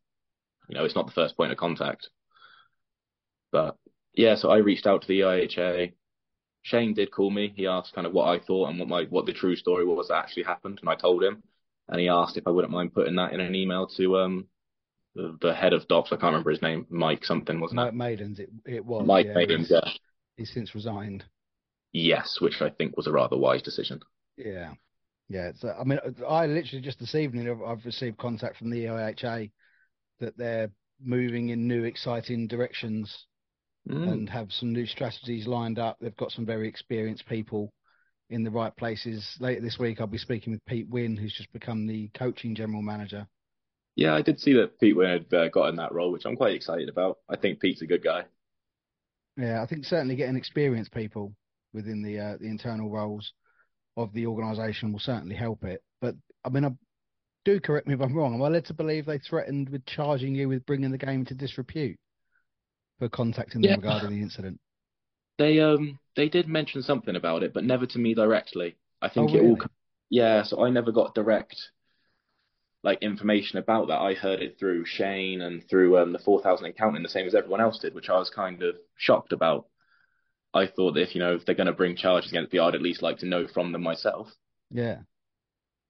you 0.71 0.77
know, 0.77 0.85
it's 0.85 0.95
not 0.95 1.05
the 1.05 1.11
first 1.11 1.35
point 1.35 1.51
of 1.51 1.57
contact. 1.57 2.09
But 3.51 3.75
yeah, 4.13 4.35
so 4.35 4.49
I 4.49 4.57
reached 4.57 4.87
out 4.87 5.01
to 5.01 5.07
the 5.07 5.19
IHA. 5.19 5.91
Shane 6.61 6.93
did 6.93 7.11
call 7.11 7.29
me. 7.29 7.51
He 7.53 7.67
asked 7.67 7.93
kind 7.93 8.07
of 8.07 8.13
what 8.13 8.29
I 8.29 8.39
thought 8.39 8.69
and 8.69 8.79
what 8.79 8.87
my 8.87 9.03
what 9.03 9.25
the 9.25 9.33
true 9.33 9.57
story 9.57 9.83
was 9.83 10.07
that 10.07 10.15
actually 10.15 10.43
happened, 10.43 10.79
and 10.79 10.89
I 10.89 10.95
told 10.95 11.23
him. 11.23 11.43
And 11.89 11.99
he 11.99 12.07
asked 12.07 12.37
if 12.37 12.47
I 12.47 12.51
wouldn't 12.51 12.71
mind 12.71 12.93
putting 12.93 13.15
that 13.17 13.33
in 13.33 13.41
an 13.41 13.53
email 13.53 13.85
to 13.97 14.17
um 14.19 14.47
the, 15.13 15.37
the 15.41 15.53
head 15.53 15.73
of 15.73 15.89
DOPS. 15.89 16.13
I 16.13 16.15
can't 16.15 16.31
remember 16.31 16.51
his 16.51 16.61
name. 16.61 16.87
Mike 16.89 17.25
something 17.25 17.59
wasn't 17.59 17.77
Mike 17.77 17.93
Maidens, 17.93 18.39
it 18.39 18.49
it 18.65 18.85
was. 18.85 19.05
Mike 19.05 19.25
yeah, 19.25 19.33
Maidens, 19.33 19.67
he's, 19.67 19.71
yeah. 19.71 19.91
he's 20.37 20.53
since 20.53 20.73
resigned. 20.73 21.25
Yes, 21.91 22.39
which 22.39 22.61
I 22.61 22.69
think 22.69 22.95
was 22.95 23.07
a 23.07 23.11
rather 23.11 23.35
wise 23.35 23.61
decision. 23.61 23.99
Yeah, 24.37 24.71
yeah. 25.27 25.51
Uh, 25.61 25.73
I 25.77 25.83
mean, 25.83 25.99
I 26.25 26.45
literally 26.45 26.81
just 26.81 26.99
this 26.99 27.15
evening 27.15 27.49
I've, 27.49 27.61
I've 27.61 27.85
received 27.85 28.17
contact 28.17 28.55
from 28.55 28.69
the 28.69 28.85
EIHA 28.85 29.51
that 30.21 30.37
they're 30.37 30.71
moving 31.03 31.49
in 31.49 31.67
new, 31.67 31.83
exciting 31.83 32.47
directions 32.47 33.27
Mm. 33.89 34.11
and 34.11 34.29
have 34.29 34.51
some 34.51 34.71
new 34.71 34.85
strategies 34.85 35.47
lined 35.47 35.79
up. 35.79 35.97
They've 35.99 36.15
got 36.15 36.31
some 36.31 36.45
very 36.45 36.67
experienced 36.67 37.25
people 37.25 37.73
in 38.29 38.43
the 38.43 38.51
right 38.51 38.75
places. 38.77 39.35
Later 39.39 39.61
this 39.61 39.79
week, 39.79 39.99
I'll 39.99 40.05
be 40.05 40.19
speaking 40.19 40.53
with 40.53 40.63
Pete 40.65 40.87
Wynn, 40.87 41.17
who's 41.17 41.33
just 41.33 41.51
become 41.51 41.87
the 41.87 42.07
coaching 42.09 42.53
general 42.53 42.83
manager. 42.83 43.27
Yeah, 43.95 44.13
I 44.13 44.21
did 44.21 44.39
see 44.39 44.53
that 44.53 44.79
Pete 44.79 44.95
Wynn 44.95 45.09
had 45.09 45.33
uh, 45.33 45.49
got 45.49 45.69
in 45.69 45.75
that 45.77 45.93
role, 45.93 46.11
which 46.11 46.25
I'm 46.25 46.35
quite 46.35 46.53
excited 46.53 46.89
about. 46.89 47.17
I 47.27 47.35
think 47.35 47.59
Pete's 47.59 47.81
a 47.81 47.87
good 47.87 48.03
guy. 48.03 48.25
Yeah, 49.35 49.63
I 49.63 49.65
think 49.65 49.85
certainly 49.85 50.15
getting 50.15 50.35
experienced 50.35 50.93
people 50.93 51.33
within 51.73 52.03
the 52.03 52.19
uh, 52.19 52.37
the 52.37 52.47
internal 52.47 52.91
roles 52.91 53.33
of 53.97 54.13
the 54.13 54.27
organisation 54.27 54.91
will 54.91 54.99
certainly 54.99 55.35
help 55.35 55.63
it. 55.63 55.81
But 56.01 56.15
I 56.45 56.49
mean, 56.49 56.65
I, 56.65 56.69
do 57.45 57.59
correct 57.59 57.87
me 57.87 57.93
if 57.93 58.01
I'm 58.01 58.15
wrong. 58.15 58.33
Am 58.33 58.41
I 58.41 58.47
led 58.47 58.65
to 58.65 58.73
believe 58.73 59.05
they 59.05 59.19
threatened 59.19 59.69
with 59.69 59.85
charging 59.85 60.35
you 60.35 60.49
with 60.49 60.65
bringing 60.65 60.91
the 60.91 60.97
game 60.97 61.21
into 61.21 61.35
disrepute 61.35 61.99
for 62.99 63.09
contacting 63.09 63.63
them 63.63 63.75
Yeah. 63.75 63.75
regarding 63.75 64.09
the 64.09 64.21
incident? 64.21 64.59
They 65.37 65.59
um 65.59 65.99
they 66.15 66.29
did 66.29 66.47
mention 66.47 66.83
something 66.83 67.17
about 67.17 67.43
it, 67.43 67.53
but 67.53 67.65
never 67.65 67.85
to 67.85 67.99
me 67.99 68.13
directly. 68.13 68.77
I 69.01 69.09
think 69.09 69.33
Oh, 69.33 69.35
it 69.35 69.41
all 69.41 69.57
really? 69.57 69.69
yeah, 70.09 70.43
so 70.43 70.63
I 70.63 70.69
never 70.69 70.91
got 70.93 71.15
direct 71.15 71.71
like 72.83 73.01
information 73.01 73.57
about 73.57 73.87
that. 73.87 73.99
I 73.99 74.13
heard 74.13 74.41
it 74.41 74.57
through 74.59 74.85
Shane 74.85 75.41
and 75.41 75.67
through 75.67 75.97
um 75.97 76.13
the 76.13 76.19
four 76.19 76.41
thousand 76.41 76.67
and 76.67 76.77
counting, 76.77 77.01
the 77.03 77.09
same 77.09 77.25
as 77.27 77.33
everyone 77.35 77.61
else 77.61 77.79
did, 77.79 77.93
which 77.95 78.09
I 78.09 78.17
was 78.19 78.29
kind 78.29 78.61
of 78.63 78.75
shocked 78.97 79.33
about. 79.33 79.67
I 80.53 80.67
thought 80.67 80.93
that 80.93 81.03
if 81.03 81.15
you 81.15 81.21
know 81.21 81.35
if 81.35 81.45
they're 81.45 81.55
going 81.55 81.67
to 81.67 81.73
bring 81.73 81.95
charges 81.97 82.31
against 82.31 82.53
me, 82.53 82.59
I'd 82.59 82.75
at 82.75 82.81
least 82.83 83.01
like 83.03 83.19
to 83.19 83.27
know 83.27 83.47
from 83.47 83.71
them 83.73 83.83
myself. 83.83 84.29
Yeah, 84.71 85.01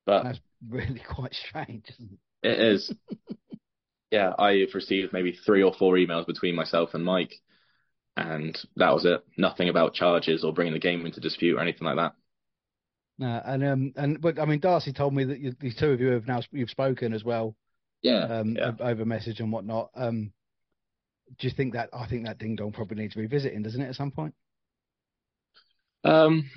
But 0.06 0.22
that's 0.22 0.40
really 0.70 1.00
quite 1.00 1.34
strange. 1.34 1.90
Isn't 1.90 2.14
it? 2.14 2.20
it 2.44 2.60
is, 2.60 2.92
yeah, 4.12 4.34
I've 4.38 4.74
received 4.74 5.14
maybe 5.14 5.32
three 5.32 5.64
or 5.64 5.74
four 5.74 5.96
emails 5.96 6.26
between 6.28 6.56
myself 6.56 6.94
and 6.94 7.04
Mike, 7.04 7.34
and 8.18 8.58
that 8.78 8.94
was 8.94 9.06
it. 9.06 9.24
Nothing 9.38 9.70
about 9.70 9.94
charges 9.96 10.44
or 10.44 10.54
bringing 10.54 10.74
the 10.74 10.80
game 10.80 11.06
into 11.06 11.22
dispute 11.22 11.58
or 11.58 11.62
anything 11.62 11.86
like 11.86 11.98
that. 11.98 12.14
No, 13.18 13.42
and 13.46 13.64
um, 13.64 13.94
and 13.96 14.20
but 14.22 14.40
I 14.40 14.46
mean, 14.46 14.60
Darcy 14.60 14.94
told 14.94 15.14
me 15.14 15.24
that 15.26 15.40
you, 15.40 15.52
the 15.60 15.72
two 15.72 15.92
of 15.92 16.02
you 16.02 16.08
have 16.10 16.28
now 16.28 16.42
you've 16.52 16.70
spoken 16.72 17.14
as 17.14 17.24
well, 17.24 17.56
Yeah, 18.02 18.30
um, 18.30 18.58
yeah. 18.58 18.74
over 18.80 19.06
message 19.06 19.40
and 19.42 19.52
whatnot. 19.52 19.92
Um, 19.96 20.34
do 21.38 21.48
you 21.48 21.54
think 21.54 21.74
that 21.74 21.90
I 21.94 22.08
think 22.08 22.26
that 22.26 22.38
ding 22.38 22.56
dong 22.56 22.72
probably 22.72 22.98
needs 23.02 23.16
revisiting, 23.16 23.64
doesn't 23.64 23.82
it, 23.82 23.90
at 23.90 23.96
some 23.96 24.12
point? 24.12 24.34
Um, 26.04 26.50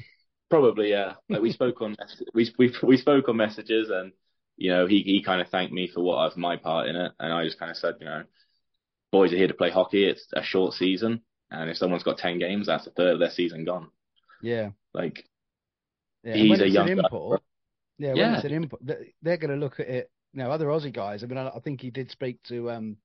probably, 0.61 0.90
yeah. 0.90 1.14
Like 1.29 1.43
we 1.43 1.53
spoke 1.53 1.81
on 1.83 1.97
we 2.35 2.53
we 2.59 2.73
we 2.83 2.97
spoke 2.97 3.29
on 3.29 3.37
messages, 3.37 3.90
and 3.90 4.12
you 4.57 4.71
know 4.71 4.87
he 4.87 5.03
he 5.03 5.23
kind 5.23 5.40
of 5.40 5.49
thanked 5.49 5.73
me 5.73 5.88
for 5.93 6.03
what 6.03 6.17
was 6.17 6.37
my 6.37 6.57
part 6.57 6.88
in 6.88 6.97
it, 6.97 7.12
and 7.19 7.33
I 7.33 7.45
just 7.45 7.59
kind 7.59 7.71
of 7.71 7.77
said, 7.77 7.95
you 8.01 8.07
know, 8.07 8.23
boys 9.12 9.33
are 9.33 9.37
here 9.37 9.49
to 9.49 9.55
play 9.55 9.71
hockey. 9.71 10.05
It's 10.05 10.27
a 10.33 10.43
short 10.43 10.75
season, 10.75 11.23
and 11.51 11.71
if 11.71 11.77
someone's 11.77 12.03
got 12.05 12.19
ten 12.19 12.38
games, 12.38 12.67
that's 12.67 12.87
a 12.87 12.90
third 12.90 13.14
of 13.14 13.19
their 13.21 13.31
season 13.31 13.64
gone. 13.64 13.88
Yeah, 14.43 14.71
Like 14.93 15.25
yeah. 16.23 16.35
he's 16.35 16.61
a 16.61 16.69
young 16.69 16.87
guy. 16.87 16.93
import, 16.93 17.43
yeah, 17.99 18.09
when 18.11 18.17
Yeah. 18.19 18.35
it's 18.37 18.45
an 18.45 18.53
import, 18.53 18.83
they're 19.23 19.37
going 19.37 19.51
to 19.51 19.57
look 19.64 19.81
at 19.81 19.88
it. 19.88 20.11
You 20.33 20.43
know, 20.43 20.51
other 20.51 20.67
Aussie 20.67 20.93
guys. 20.93 21.23
I 21.23 21.27
mean, 21.27 21.38
I, 21.38 21.49
I 21.49 21.61
think 21.61 21.81
he 21.81 21.90
did 21.90 22.11
speak 22.11 22.43
to 22.45 22.71
um, 22.71 22.97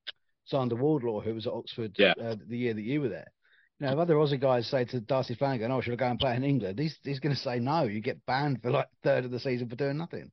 Sander 0.46 0.76
Wardlaw, 0.76 1.22
who 1.22 1.36
was 1.36 1.46
at 1.48 1.54
Oxford 1.54 1.96
Yeah. 1.98 2.14
uh, 2.22 2.36
the 2.48 2.58
year 2.58 2.74
that 2.74 2.82
you 2.82 3.02
were 3.02 3.10
there. 3.10 3.28
You 3.80 3.88
know, 3.88 3.94
if 3.94 4.00
other 4.00 4.16
Aussie 4.16 4.40
guys 4.40 4.68
say 4.68 4.84
to 4.86 5.00
Darcy 5.00 5.36
Flanagan, 5.36 5.72
"Oh, 5.72 5.80
should 5.80 5.94
I 5.94 5.96
go 5.96 6.08
and 6.08 6.20
play 6.20 6.36
in 6.36 6.44
England?" 6.44 6.78
He's 6.80 6.98
he's 7.04 7.20
going 7.20 7.36
to 7.36 7.42
say 7.42 7.60
no. 7.60 7.84
You 7.84 8.02
get 8.02 8.26
banned 8.26 8.62
for 8.62 8.72
like 8.72 8.90
third 9.04 9.26
of 9.26 9.32
the 9.32 9.40
season 9.40 9.70
for 9.70 9.76
doing 9.76 9.98
nothing. 9.98 10.32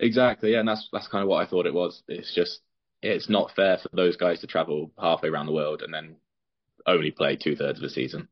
Exactly, 0.00 0.52
yeah, 0.52 0.60
and 0.60 0.68
that's 0.68 0.88
that's 0.92 1.08
kind 1.08 1.22
of 1.22 1.28
what 1.28 1.46
I 1.46 1.48
thought 1.48 1.66
it 1.66 1.74
was. 1.74 2.02
It's 2.08 2.34
just 2.34 2.60
it's 3.02 3.28
not 3.28 3.54
fair 3.54 3.78
for 3.78 3.90
those 3.92 4.16
guys 4.16 4.40
to 4.40 4.46
travel 4.46 4.90
halfway 4.98 5.28
around 5.28 5.46
the 5.46 5.52
world 5.52 5.82
and 5.82 5.92
then 5.92 6.16
only 6.86 7.10
play 7.10 7.36
two 7.36 7.54
thirds 7.54 7.78
of 7.78 7.82
the 7.82 7.90
season, 7.90 8.28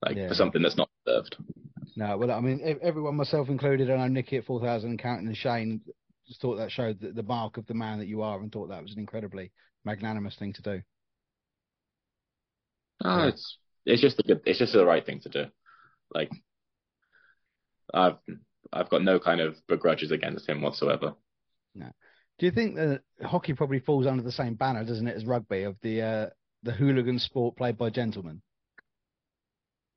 like 0.00 0.16
Yeah. 0.16 0.28
for 0.28 0.34
something 0.34 0.62
that's 0.62 0.76
not 0.76 0.88
deserved. 1.04 1.36
No, 1.96 2.16
well, 2.16 2.30
I 2.30 2.40
mean, 2.40 2.60
everyone, 2.82 3.16
myself 3.16 3.48
included, 3.48 3.90
I 3.90 3.96
know 3.96 4.08
Nicky 4.08 4.36
at 4.36 4.44
4,000 4.44 4.90
and 4.90 4.98
counting 4.98 5.28
and 5.28 5.36
Shane, 5.36 5.80
just 6.26 6.40
thought 6.40 6.56
that 6.56 6.72
showed 6.72 6.98
the, 7.00 7.12
the 7.12 7.22
mark 7.22 7.56
of 7.56 7.66
the 7.66 7.74
man 7.74 7.98
that 7.98 8.08
you 8.08 8.22
are 8.22 8.40
and 8.40 8.50
thought 8.50 8.68
that 8.68 8.82
was 8.82 8.92
an 8.92 8.98
incredibly 8.98 9.52
magnanimous 9.84 10.34
thing 10.36 10.52
to 10.54 10.62
do. 10.62 10.82
Ah, 13.04 13.22
Yeah. 13.24 13.28
it's 13.28 13.58
it's 13.86 14.02
just 14.02 14.18
a 14.18 14.22
good, 14.22 14.40
it's 14.46 14.58
just 14.58 14.72
the 14.72 14.84
right 14.86 15.04
thing 15.04 15.20
to 15.20 15.28
do. 15.28 15.44
Like 16.14 16.30
I've 17.92 18.16
I've 18.72 18.88
got 18.88 19.02
no 19.02 19.18
kind 19.20 19.40
of 19.40 19.56
begrudges 19.68 20.10
against 20.10 20.48
him 20.48 20.62
whatsoever. 20.62 21.14
No. 21.74 21.90
Do 22.38 22.46
you 22.46 22.52
think 22.52 22.76
that 22.76 23.02
hockey 23.22 23.52
probably 23.54 23.78
falls 23.80 24.06
under 24.06 24.22
the 24.22 24.32
same 24.32 24.54
banner, 24.54 24.84
doesn't 24.84 25.06
it, 25.06 25.16
as 25.16 25.24
rugby, 25.24 25.62
of 25.64 25.76
the 25.82 26.02
uh, 26.02 26.26
the 26.62 26.72
hooligan 26.72 27.18
sport 27.18 27.56
played 27.56 27.76
by 27.78 27.90
gentlemen? 27.90 28.42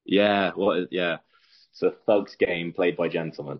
Yeah, 0.05 0.51
well, 0.55 0.85
yeah, 0.91 1.17
it's 1.71 1.81
a 1.81 1.91
thugs 2.05 2.35
game 2.37 2.73
played 2.73 2.95
by 2.95 3.09
gentlemen. 3.09 3.59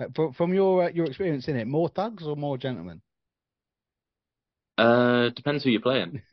Uh, 0.00 0.06
From, 0.14 0.32
from 0.32 0.54
your 0.54 0.84
uh, 0.84 0.88
your 0.90 1.06
experience 1.06 1.48
in 1.48 1.56
it, 1.56 1.66
more 1.66 1.88
thugs 1.88 2.24
or 2.26 2.36
more 2.36 2.58
gentlemen? 2.58 3.00
Uh, 4.76 5.28
depends 5.30 5.62
who 5.64 5.70
you're 5.70 5.80
playing. 5.80 6.22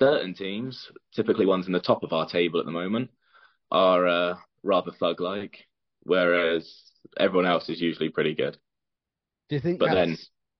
Certain 0.00 0.34
teams, 0.34 0.90
typically 1.14 1.46
ones 1.46 1.66
in 1.66 1.72
the 1.72 1.80
top 1.80 2.02
of 2.04 2.12
our 2.12 2.28
table 2.28 2.60
at 2.60 2.66
the 2.66 2.72
moment, 2.72 3.10
are 3.70 4.06
uh, 4.06 4.34
rather 4.62 4.92
thug-like, 4.92 5.66
whereas 6.04 6.92
everyone 7.18 7.46
else 7.46 7.68
is 7.68 7.80
usually 7.80 8.08
pretty 8.08 8.34
good. 8.34 8.56
Do 9.48 9.56
you 9.56 9.60
think 9.60 9.78
But 9.78 9.86
that's, 9.86 9.94
then- 9.94 10.16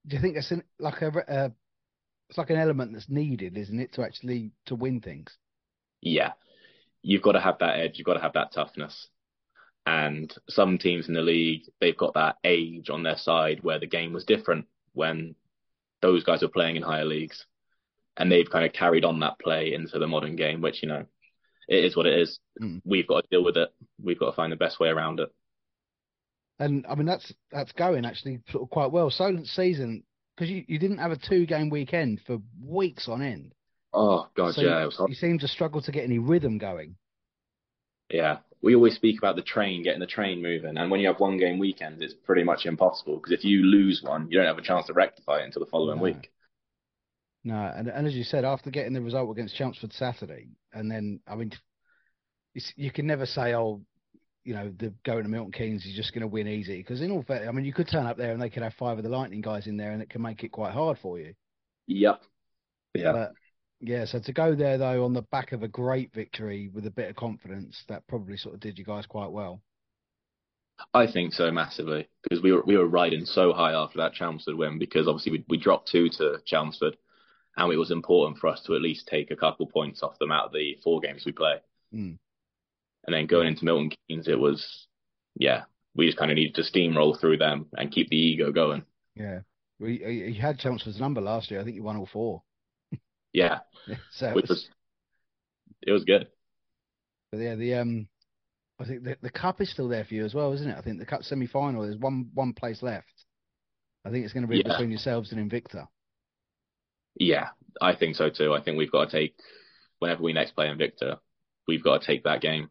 do 0.07 0.15
you 0.15 0.21
think 0.21 0.35
that's 0.35 0.51
an, 0.51 0.63
like 0.79 1.01
a 1.01 1.07
uh, 1.07 1.49
it's 2.29 2.37
like 2.37 2.49
an 2.51 2.57
element 2.57 2.93
that's 2.93 3.09
needed, 3.09 3.57
isn't 3.57 3.79
it, 3.79 3.93
to 3.93 4.03
actually 4.03 4.51
to 4.67 4.75
win 4.75 5.01
things? 5.01 5.37
yeah, 6.01 6.33
you've 7.01 7.21
got 7.21 7.33
to 7.33 7.39
have 7.41 7.59
that 7.59 7.79
edge. 7.79 7.93
You've 7.97 8.05
got 8.05 8.15
to 8.15 8.21
have 8.21 8.33
that 8.33 8.51
toughness. 8.53 9.09
And 9.85 10.33
some 10.49 10.77
teams 10.77 11.07
in 11.07 11.13
the 11.15 11.21
league, 11.21 11.63
they've 11.81 11.97
got 11.97 12.13
that 12.15 12.37
age 12.43 12.89
on 12.89 13.03
their 13.03 13.17
side 13.17 13.63
where 13.63 13.79
the 13.79 13.87
game 13.87 14.13
was 14.13 14.25
different 14.25 14.67
when 14.93 15.35
those 16.01 16.23
guys 16.23 16.41
were 16.41 16.49
playing 16.49 16.75
in 16.77 16.83
higher 16.83 17.05
leagues. 17.05 17.45
And 18.19 18.31
they've 18.31 18.49
kind 18.49 18.65
of 18.65 18.73
carried 18.73 19.05
on 19.05 19.21
that 19.21 19.39
play 19.39 19.73
into 19.73 19.97
the 19.97 20.07
modern 20.07 20.35
game, 20.35 20.61
which, 20.61 20.83
you 20.83 20.89
know, 20.89 21.05
it 21.67 21.85
is 21.85 21.95
what 21.95 22.05
it 22.05 22.19
is. 22.19 22.39
Mm. 22.61 22.81
We've 22.85 23.07
got 23.07 23.21
to 23.21 23.27
deal 23.31 23.43
with 23.43 23.57
it. 23.57 23.69
We've 24.03 24.19
got 24.19 24.29
to 24.29 24.35
find 24.35 24.51
the 24.51 24.57
best 24.57 24.79
way 24.79 24.89
around 24.89 25.19
it. 25.19 25.29
And 26.59 26.85
I 26.89 26.95
mean 26.95 27.05
that's 27.05 27.33
that's 27.51 27.71
going 27.71 28.05
actually 28.05 28.41
sort 28.51 28.63
of 28.63 28.69
quite 28.69 28.91
well. 28.91 29.09
So 29.09 29.37
season 29.45 30.03
because 30.35 30.51
you, 30.51 30.65
you 30.67 30.77
didn't 30.77 30.97
have 30.97 31.11
a 31.11 31.17
two 31.17 31.45
game 31.45 31.69
weekend 31.69 32.21
for 32.27 32.39
weeks 32.61 33.07
on 33.07 33.21
end. 33.21 33.53
Oh, 33.93 34.27
God, 34.35 34.53
So 34.53 34.61
yeah. 34.61 34.81
It 34.83 34.85
was 34.85 34.97
hard. 34.97 35.09
You 35.09 35.15
seem 35.15 35.39
to 35.39 35.47
struggle 35.47 35.81
to 35.81 35.91
get 35.91 36.03
any 36.03 36.19
rhythm 36.19 36.57
going. 36.57 36.95
Yeah, 38.09 38.37
we 38.61 38.75
always 38.75 38.95
speak 38.95 39.19
about 39.19 39.35
the 39.35 39.41
train, 39.41 39.83
getting 39.83 39.99
the 39.99 40.07
train 40.07 40.41
moving, 40.41 40.77
and 40.77 40.89
when 40.89 40.99
you 40.99 41.07
have 41.07 41.19
one 41.19 41.37
game 41.37 41.59
weekends, 41.59 42.01
it's 42.01 42.13
pretty 42.13 42.43
much 42.43 42.65
impossible 42.65 43.17
because 43.17 43.31
if 43.31 43.43
you 43.45 43.63
lose 43.63 44.01
one, 44.03 44.27
you 44.29 44.37
don't 44.37 44.47
have 44.47 44.57
a 44.57 44.63
chance 44.63 44.87
to 44.87 44.93
rectify 44.93 45.39
it 45.39 45.45
until 45.45 45.63
the 45.63 45.69
following 45.69 45.97
No. 45.97 46.03
week. 46.03 46.31
No, 47.43 47.55
and, 47.55 47.87
and 47.87 48.05
as 48.05 48.13
you 48.13 48.23
said, 48.23 48.43
after 48.43 48.69
getting 48.69 48.93
the 48.93 49.01
result 49.01 49.31
against 49.31 49.55
Chelmsford 49.55 49.93
Saturday, 49.93 50.49
and 50.73 50.91
then 50.91 51.21
I 51.27 51.35
mean, 51.35 51.51
it's, 52.53 52.71
you 52.75 52.91
can 52.91 53.07
never 53.07 53.25
say, 53.25 53.53
oh, 53.55 53.81
you 54.43 54.53
know, 54.53 54.73
the 54.77 54.93
going 55.05 55.23
to 55.23 55.29
Milton 55.29 55.51
Keynes 55.51 55.85
is 55.85 55.95
just 55.95 56.13
going 56.13 56.21
to 56.21 56.27
win 56.27 56.47
easy 56.47 56.77
because 56.77 57.01
in 57.01 57.11
all 57.11 57.23
fair, 57.23 57.47
I 57.47 57.51
mean, 57.51 57.65
you 57.65 57.73
could 57.73 57.87
turn 57.87 58.05
up 58.05 58.17
there 58.17 58.33
and 58.33 58.41
they 58.41 58.49
could 58.49 58.63
have 58.63 58.73
five 58.73 58.97
of 58.97 59.03
the 59.03 59.09
Lightning 59.09 59.41
guys 59.41 59.67
in 59.67 59.77
there, 59.77 59.91
and 59.91 60.01
it 60.01 60.09
can 60.09 60.21
make 60.21 60.43
it 60.43 60.49
quite 60.49 60.73
hard 60.73 60.97
for 61.01 61.19
you. 61.19 61.33
Yep. 61.87 62.21
Yeah. 62.95 63.11
But 63.11 63.31
yeah, 63.81 64.05
so 64.05 64.19
to 64.19 64.33
go 64.33 64.55
there 64.55 64.77
though 64.77 65.05
on 65.05 65.13
the 65.13 65.21
back 65.21 65.51
of 65.53 65.63
a 65.63 65.67
great 65.67 66.13
victory 66.13 66.69
with 66.73 66.85
a 66.85 66.91
bit 66.91 67.09
of 67.09 67.15
confidence, 67.15 67.81
that 67.87 68.07
probably 68.07 68.37
sort 68.37 68.55
of 68.55 68.59
did 68.59 68.77
you 68.77 68.83
guys 68.83 69.05
quite 69.05 69.31
well. 69.31 69.61
I 70.93 71.11
think 71.11 71.33
so 71.33 71.51
massively 71.51 72.07
because 72.23 72.41
we 72.41 72.51
were 72.51 72.63
we 72.65 72.77
were 72.77 72.87
riding 72.87 73.25
so 73.25 73.53
high 73.53 73.73
after 73.73 73.97
that 73.97 74.13
Chelmsford 74.13 74.55
win 74.55 74.79
because 74.79 75.07
obviously 75.07 75.33
we 75.33 75.45
we 75.49 75.57
dropped 75.57 75.89
two 75.89 76.09
to 76.17 76.39
Chelmsford, 76.45 76.97
and 77.57 77.71
it 77.73 77.77
was 77.77 77.91
important 77.91 78.37
for 78.39 78.47
us 78.47 78.61
to 78.65 78.75
at 78.75 78.81
least 78.81 79.07
take 79.07 79.31
a 79.31 79.35
couple 79.35 79.65
points 79.67 80.01
off 80.03 80.17
them 80.19 80.31
out 80.31 80.45
of 80.47 80.53
the 80.53 80.77
four 80.83 80.99
games 81.01 81.23
we 81.25 81.31
play. 81.31 81.55
Mm. 81.93 82.17
And 83.05 83.13
then 83.15 83.25
going 83.27 83.47
into 83.47 83.65
Milton 83.65 83.91
Keynes, 84.07 84.27
it 84.27 84.39
was 84.39 84.87
yeah, 85.35 85.63
we 85.95 86.05
just 86.05 86.17
kind 86.17 86.31
of 86.31 86.35
needed 86.35 86.55
to 86.55 86.61
steamroll 86.63 87.19
through 87.19 87.37
them 87.37 87.67
and 87.77 87.91
keep 87.91 88.09
the 88.09 88.17
ego 88.17 88.51
going. 88.51 88.83
Yeah, 89.15 89.39
we 89.79 90.03
you 90.33 90.41
had 90.41 90.59
Chelmsford's 90.59 90.99
number 90.99 91.21
last 91.21 91.49
year. 91.51 91.59
I 91.59 91.63
think 91.63 91.75
you 91.75 91.83
won 91.83 91.97
all 91.97 92.09
four. 92.11 92.43
Yeah, 93.31 93.59
so 94.11 94.27
it 94.29 94.35
which 94.35 94.49
was, 94.49 94.57
was 94.57 94.69
it 95.85 95.91
was 95.91 96.03
good. 96.03 96.27
but 97.31 97.39
yeah, 97.39 97.53
the 97.55 97.75
um, 97.75 98.07
I 98.79 98.85
think 98.85 99.03
the 99.03 99.17
the 99.21 99.29
cup 99.29 99.61
is 99.61 99.71
still 99.71 99.87
there 99.87 100.03
for 100.03 100.15
you 100.15 100.25
as 100.25 100.33
well, 100.33 100.51
isn't 100.53 100.67
it? 100.67 100.75
I 100.77 100.81
think 100.81 100.97
the 100.97 101.05
cup 101.05 101.23
semi 101.23 101.45
final. 101.45 101.83
There's 101.83 101.95
one 101.97 102.29
one 102.33 102.53
place 102.53 102.81
left. 102.81 103.13
I 104.03 104.09
think 104.09 104.23
it's 104.25 104.33
going 104.33 104.43
to 104.43 104.47
be 104.49 104.57
Yeah. 104.57 104.69
between 104.73 104.89
yourselves 104.89 105.31
and 105.31 105.51
Invicta. 105.51 105.87
Yeah, 107.19 107.49
I 107.81 107.93
think 107.95 108.15
so 108.15 108.29
too. 108.29 108.53
I 108.53 108.61
think 108.61 108.77
we've 108.77 108.91
got 108.91 109.09
to 109.09 109.17
take 109.19 109.35
whenever 109.99 110.23
we 110.23 110.33
next 110.33 110.55
play 110.55 110.67
Invicta, 110.67 111.17
we've 111.67 111.83
got 111.83 112.01
to 112.01 112.07
take 112.07 112.23
that 112.23 112.41
game, 112.41 112.69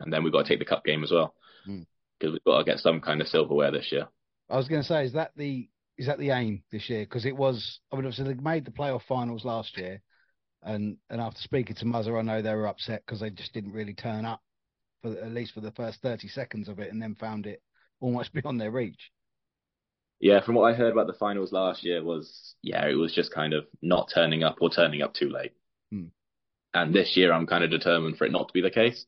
and 0.00 0.12
then 0.12 0.22
we've 0.24 0.32
got 0.32 0.42
to 0.44 0.48
take 0.48 0.58
the 0.58 0.64
cup 0.64 0.84
game 0.84 1.02
as 1.04 1.12
well 1.12 1.34
Mm. 1.66 1.86
because 2.18 2.32
we've 2.32 2.44
got 2.44 2.58
to 2.58 2.64
get 2.64 2.78
some 2.78 3.00
kind 3.00 3.20
of 3.20 3.28
silverware 3.28 3.70
this 3.70 3.90
year. 3.92 4.06
I 4.50 4.56
was 4.56 4.68
going 4.68 4.82
to 4.82 4.86
say, 4.88 5.04
is 5.04 5.12
that 5.12 5.32
the 5.36 5.68
is 5.96 6.06
that 6.06 6.18
the 6.18 6.30
aim 6.30 6.62
this 6.70 6.88
year? 6.88 7.02
Because 7.02 7.26
it 7.26 7.36
was, 7.36 7.80
I 7.92 7.96
mean, 7.96 8.04
obviously 8.06 8.32
they 8.32 8.40
made 8.40 8.64
the 8.64 8.70
playoff 8.70 9.02
finals 9.08 9.44
last 9.44 9.76
year, 9.76 10.00
and 10.62 10.96
and 11.10 11.20
after 11.20 11.40
speaking 11.40 11.76
to 11.76 11.84
Muzzer, 11.84 12.18
I 12.18 12.22
know 12.22 12.42
they 12.42 12.54
were 12.54 12.68
upset 12.68 13.02
because 13.06 13.20
they 13.20 13.30
just 13.30 13.52
didn't 13.52 13.72
really 13.72 13.94
turn 13.94 14.24
up 14.24 14.40
for 15.02 15.12
at 15.12 15.32
least 15.32 15.54
for 15.54 15.60
the 15.60 15.72
first 15.72 16.00
thirty 16.02 16.28
seconds 16.28 16.68
of 16.68 16.78
it, 16.78 16.92
and 16.92 17.00
then 17.00 17.14
found 17.14 17.46
it 17.46 17.62
almost 18.00 18.32
beyond 18.34 18.60
their 18.60 18.70
reach. 18.70 19.10
Yeah, 20.20 20.40
from 20.40 20.56
what 20.56 20.72
I 20.72 20.76
heard 20.76 20.92
about 20.92 21.06
the 21.06 21.12
finals 21.12 21.52
last 21.52 21.84
year 21.84 22.02
was, 22.02 22.54
yeah, 22.62 22.86
it 22.86 22.94
was 22.94 23.14
just 23.14 23.32
kind 23.32 23.52
of 23.52 23.66
not 23.82 24.10
turning 24.12 24.42
up 24.42 24.56
or 24.60 24.70
turning 24.70 25.02
up 25.02 25.14
too 25.14 25.28
late. 25.30 25.52
Hmm. 25.92 26.06
And 26.74 26.94
this 26.94 27.16
year, 27.16 27.32
I'm 27.32 27.46
kind 27.46 27.64
of 27.64 27.70
determined 27.70 28.16
for 28.18 28.24
it 28.26 28.32
not 28.32 28.48
to 28.48 28.52
be 28.54 28.60
the 28.60 28.70
case. 28.70 29.06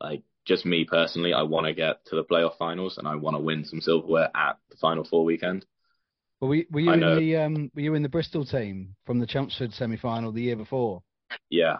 Like, 0.00 0.22
just 0.46 0.64
me 0.66 0.84
personally, 0.84 1.32
I 1.34 1.42
want 1.42 1.66
to 1.66 1.74
get 1.74 2.04
to 2.06 2.16
the 2.16 2.24
playoff 2.24 2.56
finals 2.58 2.98
and 2.98 3.06
I 3.06 3.16
want 3.16 3.36
to 3.36 3.42
win 3.42 3.64
some 3.64 3.80
silverware 3.80 4.30
at 4.34 4.58
the 4.70 4.76
final 4.76 5.04
four 5.04 5.24
weekend. 5.24 5.66
But 6.40 6.46
were, 6.46 6.64
were 6.70 6.80
you 6.80 6.90
I 6.92 6.96
in 6.96 7.00
know. 7.00 7.16
the 7.16 7.36
um 7.36 7.70
were 7.74 7.82
you 7.82 7.94
in 7.94 8.02
the 8.02 8.08
Bristol 8.08 8.44
team 8.44 8.96
from 9.04 9.18
the 9.18 9.26
Chelmsford 9.26 9.72
semi 9.74 9.96
final 9.96 10.32
the 10.32 10.42
year 10.42 10.56
before? 10.56 11.02
Yeah, 11.50 11.78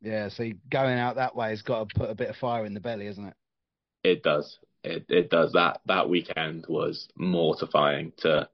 Yeah, 0.00 0.28
so 0.28 0.50
going 0.70 0.98
out 0.98 1.16
that 1.16 1.36
way 1.36 1.50
has 1.50 1.62
got 1.62 1.88
to 1.88 1.98
put 1.98 2.10
a 2.10 2.14
bit 2.14 2.30
of 2.30 2.36
fire 2.36 2.64
in 2.64 2.74
the 2.74 2.80
belly, 2.80 3.06
hasn't 3.06 3.28
it? 3.28 3.34
it 4.02 4.22
does. 4.22 4.58
It 4.84 5.06
it 5.08 5.30
does. 5.30 5.52
That 5.52 5.80
that 5.86 6.08
weekend 6.08 6.66
was 6.68 7.08
mortifying 7.16 8.12
to 8.18 8.48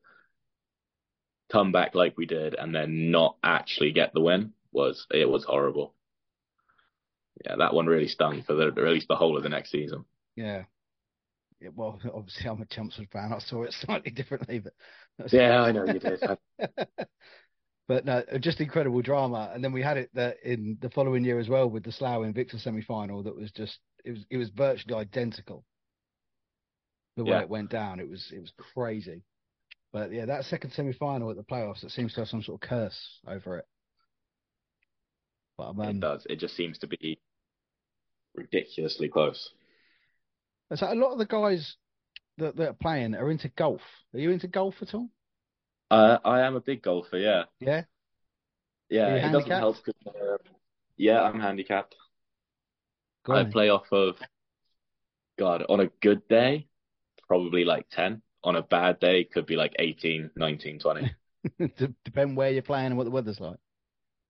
come 1.52 1.72
back 1.72 1.94
like 1.94 2.16
we 2.16 2.26
did 2.26 2.54
and 2.54 2.74
then 2.74 3.10
not 3.10 3.37
actually 3.42 3.92
get 3.92 4.12
the 4.12 4.20
win. 4.20 4.52
Was 4.72 5.06
it 5.10 5.28
was 5.28 5.44
horrible. 5.44 5.94
Yeah, 7.44 7.56
that 7.56 7.74
one 7.74 7.87
really 7.87 8.08
stung 8.08 8.42
for 8.42 8.54
the, 8.54 8.66
at 8.68 8.92
least 8.92 9.08
the 9.08 9.16
whole 9.16 9.37
of 9.37 9.42
the 9.42 9.48
next 9.48 9.70
season. 9.70 10.04
Yeah. 10.37 10.64
yeah 11.60 11.70
well, 11.74 12.00
obviously 12.14 12.48
I'm 12.48 12.62
a 12.62 12.66
Chelmsford 12.66 13.08
fan. 13.12 13.32
I 13.32 13.38
saw 13.38 13.64
it 13.64 13.72
slightly 13.80 14.10
differently, 14.10 14.60
but 14.60 14.72
Yeah, 15.32 15.62
I 15.62 15.72
know 15.72 15.84
you 15.84 15.98
did. 15.98 16.20
but 17.88 18.04
no, 18.04 18.22
just 18.40 18.60
incredible 18.60 19.02
drama. 19.02 19.50
And 19.54 19.62
then 19.62 19.72
we 19.72 19.82
had 19.82 19.96
it 19.96 20.10
that 20.14 20.37
in 20.44 20.78
the 20.80 20.90
following 20.90 21.24
year 21.24 21.38
as 21.38 21.48
well 21.48 21.68
with 21.68 21.84
the 21.84 21.92
Slough 21.92 22.22
Invicta 22.22 22.60
semi 22.60 22.82
final. 22.82 23.22
That 23.22 23.37
was 23.37 23.50
just 23.52 23.78
it 24.04 24.12
was 24.12 24.24
it 24.30 24.37
was 24.37 24.50
virtually 24.50 24.94
identical. 24.94 25.64
The 27.16 27.24
way 27.24 27.33
Yeah. 27.33 27.40
it 27.42 27.48
went 27.48 27.70
down, 27.70 28.00
it 28.00 28.09
was 28.09 28.31
it 28.33 28.40
was 28.40 28.53
crazy. 28.57 29.22
But 29.92 30.11
yeah, 30.12 30.27
that 30.27 30.44
second 30.44 30.72
semi 30.72 30.92
final 30.92 31.31
at 31.31 31.37
the 31.37 31.44
playoffs, 31.44 31.85
it 31.85 31.90
seems 31.92 32.12
to 32.14 32.20
have 32.22 32.29
some 32.29 32.42
sort 32.42 32.62
of 32.62 32.68
curse 32.68 33.20
over 33.27 33.59
it. 33.59 33.66
But 35.57 35.68
um, 35.70 35.81
It 35.81 36.00
does. 36.00 36.27
It 36.29 36.37
just 36.40 36.57
seems 36.57 36.79
to 36.79 36.88
be 36.88 37.18
ridiculously 38.35 39.09
close. 39.09 39.50
so 40.74 40.92
a 40.92 40.94
lot 40.94 41.12
of 41.12 41.18
the 41.18 41.27
guys 41.27 41.77
that, 42.38 42.57
that 42.57 42.68
are 42.70 42.72
playing 42.74 43.14
are 43.14 43.31
into 43.31 43.48
golf. 43.50 43.83
Are 44.12 44.18
you 44.18 44.33
into 44.33 44.48
golf 44.48 44.74
at 44.83 44.94
all? 44.94 45.09
Uh, 45.90 46.18
I 46.24 46.40
am 46.40 46.57
a 46.57 46.61
big 46.61 46.83
golfer, 46.83 47.18
yeah. 47.18 47.44
Yeah. 47.61 47.85
Yeah, 48.90 49.14
it 49.14 49.33
doesn't 49.33 49.50
help 49.50 49.77
'cause, 49.85 49.94
uh, 50.07 50.38
yeah, 50.96 51.22
I'm 51.22 51.40
handicapped. 51.40 51.94
I 53.29 53.44
play 53.44 53.68
off 53.70 53.90
of, 53.92 54.16
God, 55.38 55.64
on 55.68 55.81
a 55.81 55.87
good 55.87 56.27
day, 56.29 56.68
probably 57.26 57.64
like 57.64 57.87
10. 57.90 58.22
On 58.42 58.56
a 58.56 58.62
bad 58.62 59.00
day, 59.00 59.24
could 59.24 59.46
be 59.46 59.56
like 59.56 59.74
18, 59.78 60.30
19, 60.37 60.78
20. 60.78 61.14
D- 61.76 61.94
Depend 62.04 62.37
where 62.37 62.50
you're 62.50 62.62
playing 62.62 62.87
and 62.87 62.96
what 62.96 63.04
the 63.04 63.10
weather's 63.10 63.40
like. 63.40 63.56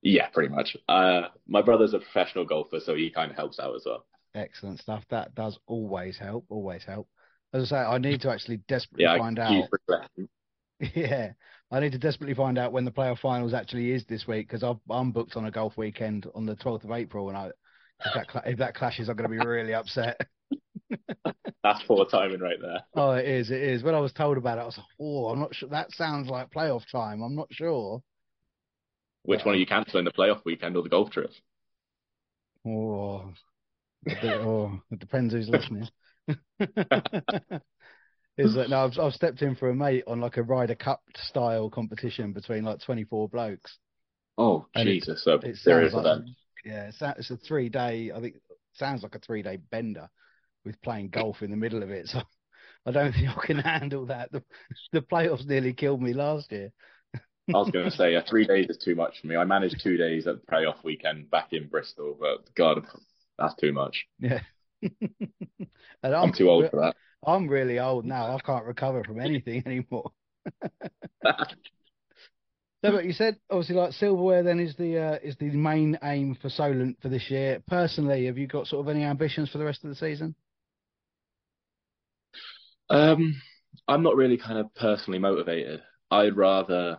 Yeah, 0.03 0.29
pretty 0.29 0.55
much. 0.55 0.77
Uh, 0.89 1.23
my 1.49 1.63
brother's 1.63 1.95
a 1.95 1.99
professional 1.99 2.45
golfer, 2.45 2.79
so 2.79 2.95
he 2.95 3.11
kind 3.11 3.31
of 3.31 3.37
helps 3.37 3.59
out 3.59 3.75
as 3.75 3.83
well. 3.87 4.05
Excellent 4.35 4.81
stuff. 4.81 5.03
That 5.11 5.35
does 5.35 5.59
always 5.67 6.19
help. 6.19 6.45
Always 6.49 6.85
help. 6.85 7.09
As 7.53 7.73
I 7.73 7.77
say, 7.77 7.77
I 7.77 7.99
need 7.99 8.21
to 8.23 8.31
actually 8.31 8.59
desperately 8.69 9.05
Yeah, 9.05 9.17
find 9.19 9.39
out. 9.39 9.69
Yeah, 10.95 11.31
I 11.71 11.81
need 11.81 11.93
to 11.93 11.99
desperately 11.99 12.35
find 12.35 12.59
out 12.59 12.73
when 12.73 12.85
the 12.85 12.91
playoff 12.91 13.21
finals 13.21 13.55
actually 13.55 13.93
is 13.93 14.05
this 14.05 14.27
week 14.27 14.49
because 14.49 14.63
I'm 14.91 15.13
booked 15.13 15.37
on 15.37 15.47
a 15.47 15.51
golf 15.51 15.77
weekend 15.77 16.27
on 16.35 16.47
the 16.47 16.57
12th 16.57 16.85
of 16.85 16.91
April, 16.91 17.29
and 17.29 17.39
I 17.39 17.47
if 18.05 18.15
that 18.15 18.29
cla- 18.29 18.43
if 18.45 18.59
that 18.59 18.75
clashes, 18.75 19.09
I'm 19.09 19.17
going 19.17 19.31
to 19.31 19.37
be 19.39 19.45
really 19.47 19.73
upset. 19.73 20.21
That's 21.63 21.83
poor 21.87 22.07
timing 22.07 22.41
right 22.41 22.61
there. 22.61 22.81
Oh, 22.95 23.13
it 23.13 23.27
is. 23.27 23.51
It 23.51 23.63
is. 23.63 23.83
When 23.83 23.95
I 23.95 24.01
was 24.01 24.13
told 24.13 24.37
about 24.37 24.59
it, 24.59 24.63
I 24.63 24.67
was 24.67 24.77
like, 24.79 24.87
oh, 25.01 25.29
I'm 25.29 25.41
not 25.41 25.55
sure. 25.55 25.69
That 25.69 25.91
sounds 25.93 26.29
like 26.29 26.51
playoff 26.53 26.83
time. 26.91 27.23
I'm 27.23 27.35
not 27.35 27.49
sure. 27.51 28.03
Which 29.23 29.45
one 29.45 29.55
are 29.55 29.59
you 29.59 29.67
cancelling, 29.67 30.05
the 30.05 30.13
playoff 30.13 30.45
weekend 30.45 30.77
or 30.77 30.83
the 30.83 30.89
golf 30.89 31.11
trip? 31.11 31.33
Oh, 32.67 33.33
bit- 34.05 34.25
oh, 34.25 34.81
it 34.91 34.99
depends 34.99 35.35
who's 35.35 35.49
listening. 35.49 35.89
Is 38.37 38.55
that 38.55 38.69
no? 38.69 38.85
I've, 38.85 38.99
I've 38.99 39.13
stepped 39.15 39.43
in 39.43 39.55
for 39.55 39.71
a 39.71 39.75
mate 39.75 40.05
on 40.07 40.21
like 40.21 40.37
a 40.39 40.43
Ryder 40.43 40.75
Cup 40.75 41.03
style 41.17 41.71
competition 41.71 42.33
between 42.33 42.65
like 42.65 42.81
24 42.81 43.29
blokes. 43.29 43.79
Oh, 44.39 44.67
And 44.75 44.89
it- 44.89 45.01
Jesus. 45.01 45.25
So 45.25 45.39
It 45.43 45.57
serious 45.57 45.93
like 45.95 46.07
event. 46.07 46.31
yeah, 46.65 46.89
it's 46.89 47.01
a, 47.03 47.15
it's 47.19 47.31
a 47.31 47.37
three 47.37 47.69
day. 47.69 48.11
I 48.15 48.21
think 48.21 48.37
sounds 48.75 49.03
like 49.03 49.15
a 49.15 49.21
three 49.21 49.43
day 49.43 49.57
bender 49.71 50.09
with 50.65 50.81
playing 50.83 51.09
golf 51.09 51.43
in 51.43 51.51
the 51.51 51.57
middle 51.57 51.83
of 51.83 51.91
it. 51.91 52.11
So 52.87 52.91
I 52.91 52.93
don't 52.93 53.13
think 53.13 53.29
I 53.29 53.47
can 53.47 53.59
handle 53.61 54.07
that. 54.07 54.31
The, 54.31 54.43
the 54.93 55.01
playoffs 55.01 55.47
nearly 55.47 55.73
killed 55.73 56.03
me 56.03 56.13
last 56.13 56.53
year. 56.53 56.71
I 57.15 57.57
was 57.59 57.71
going 57.71 57.87
to 57.87 57.91
say, 57.91 58.13
yeah, 58.13 58.21
three 58.29 58.47
days 58.47 58.69
is 58.69 58.77
too 58.77 58.95
much 58.95 59.21
for 59.21 59.27
me. 59.27 59.37
I 59.37 59.45
managed 59.45 59.81
two 59.83 59.97
days 59.97 60.27
at 60.27 60.37
the 60.41 60.53
playoff 60.53 60.85
weekend 60.85 61.31
back 61.31 61.53
in 61.53 61.69
Bristol, 61.69 62.15
but 62.19 62.55
God, 62.55 62.85
that's 63.39 63.55
too 63.55 63.73
much. 63.73 64.05
Yeah. 64.19 64.41
and 64.83 66.15
I'm 66.15 66.35
too 66.35 66.51
old 66.51 66.71
for 66.71 66.81
that. 66.81 66.95
I'm 67.27 67.49
really 67.49 67.79
old 67.79 68.05
now. 68.05 68.37
I 68.37 68.41
can't 68.41 68.67
recover 68.67 69.03
from 69.03 69.21
anything 69.21 69.63
anymore. 69.67 70.11
So, 72.85 72.93
but 72.93 73.07
you 73.07 73.13
said 73.13 73.39
obviously 73.49 73.77
like 73.77 73.93
silverware 73.93 74.43
then 74.43 74.61
is 74.61 74.77
the 74.77 74.99
uh, 74.99 75.19
is 75.23 75.37
the 75.37 75.51
main 75.51 75.99
aim 76.03 76.37
for 76.41 76.51
Solent 76.51 77.01
for 77.01 77.09
this 77.09 77.31
year. 77.31 77.63
Personally, 77.67 78.27
have 78.27 78.37
you 78.37 78.47
got 78.47 78.67
sort 78.67 78.87
of 78.87 78.95
any 78.95 79.05
ambitions 79.05 79.49
for 79.49 79.57
the 79.57 79.65
rest 79.65 79.85
of 79.85 79.89
the 79.89 79.97
season? 79.97 80.35
Um, 82.95 83.43
I'm 83.89 84.05
not 84.05 84.15
really 84.15 84.37
kind 84.37 84.57
of 84.57 84.73
personally 84.77 85.19
motivated. 85.19 85.83
I'd 86.13 86.37
rather 86.37 86.99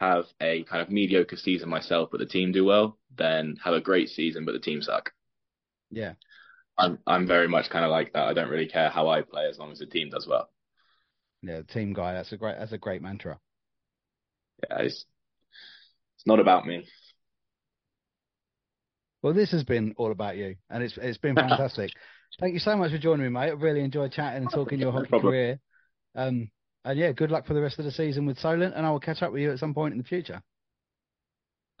have 0.00 0.24
a 0.40 0.62
kind 0.64 0.80
of 0.80 0.90
mediocre 0.90 1.36
season 1.36 1.68
myself, 1.68 2.08
but 2.10 2.18
the 2.18 2.26
team 2.26 2.50
do 2.50 2.64
well, 2.64 2.98
than 3.14 3.56
have 3.62 3.74
a 3.74 3.80
great 3.80 4.08
season, 4.08 4.46
but 4.46 4.52
the 4.52 4.58
team 4.58 4.80
suck. 4.80 5.12
Yeah. 5.90 6.14
I'm 6.78 6.98
I'm 7.06 7.26
very 7.26 7.46
much 7.46 7.68
kind 7.68 7.84
of 7.84 7.90
like 7.90 8.14
that. 8.14 8.26
I 8.26 8.32
don't 8.32 8.48
really 8.48 8.68
care 8.68 8.88
how 8.88 9.08
I 9.08 9.20
play 9.20 9.46
as 9.48 9.58
long 9.58 9.70
as 9.70 9.78
the 9.78 9.86
team 9.86 10.08
does 10.08 10.26
well. 10.26 10.48
Yeah, 11.42 11.60
team 11.62 11.92
guy. 11.92 12.14
That's 12.14 12.32
a 12.32 12.38
great 12.38 12.58
that's 12.58 12.72
a 12.72 12.78
great 12.78 13.02
mantra. 13.02 13.38
Yeah, 14.62 14.78
it's 14.78 15.04
it's 16.16 16.26
not 16.26 16.40
about 16.40 16.66
me. 16.66 16.86
Well, 19.22 19.34
this 19.34 19.52
has 19.52 19.62
been 19.62 19.94
all 19.98 20.10
about 20.10 20.36
you, 20.36 20.56
and 20.70 20.82
it's 20.82 20.96
it's 20.96 21.18
been 21.18 21.34
fantastic. 21.36 21.92
Thank 22.40 22.54
you 22.54 22.60
so 22.60 22.76
much 22.76 22.90
for 22.90 22.98
joining 22.98 23.24
me, 23.24 23.28
mate. 23.28 23.52
I've 23.52 23.62
really 23.62 23.80
enjoyed 23.80 24.12
chatting 24.12 24.42
and 24.42 24.50
talking 24.50 24.80
your 24.80 24.92
hockey 24.92 25.20
career. 25.20 25.60
Um, 26.14 26.50
and 26.84 26.98
yeah, 26.98 27.12
good 27.12 27.30
luck 27.30 27.46
for 27.46 27.54
the 27.54 27.60
rest 27.60 27.78
of 27.78 27.84
the 27.84 27.92
season 27.92 28.26
with 28.26 28.38
Solent, 28.38 28.74
and 28.74 28.84
I 28.84 28.90
will 28.90 29.00
catch 29.00 29.22
up 29.22 29.32
with 29.32 29.42
you 29.42 29.52
at 29.52 29.58
some 29.58 29.72
point 29.72 29.92
in 29.92 29.98
the 29.98 30.04
future. 30.04 30.42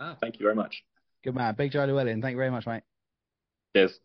Ah, 0.00 0.16
thank 0.20 0.38
you 0.38 0.44
very 0.44 0.54
much. 0.54 0.82
Good 1.22 1.34
man. 1.34 1.54
Big 1.54 1.72
Joe 1.72 1.84
Llewellyn. 1.84 2.22
Thank 2.22 2.32
you 2.32 2.38
very 2.38 2.50
much, 2.50 2.66
mate. 2.66 2.82
Cheers. 3.74 3.98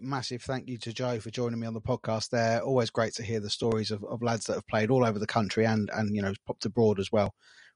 Massive 0.00 0.42
thank 0.42 0.68
you 0.68 0.78
to 0.78 0.92
Joe 0.92 1.20
for 1.20 1.30
joining 1.30 1.60
me 1.60 1.66
on 1.66 1.74
the 1.74 1.80
podcast 1.80 2.30
there. 2.30 2.60
Always 2.60 2.90
great 2.90 3.14
to 3.14 3.22
hear 3.22 3.40
the 3.40 3.50
stories 3.50 3.90
of, 3.90 4.04
of 4.04 4.22
lads 4.22 4.46
that 4.46 4.54
have 4.54 4.66
played 4.66 4.90
all 4.90 5.04
over 5.04 5.18
the 5.18 5.26
country 5.26 5.66
and, 5.66 5.90
and, 5.92 6.14
you 6.14 6.22
know, 6.22 6.32
popped 6.46 6.64
abroad 6.64 6.98
as 6.98 7.10
well. 7.10 7.34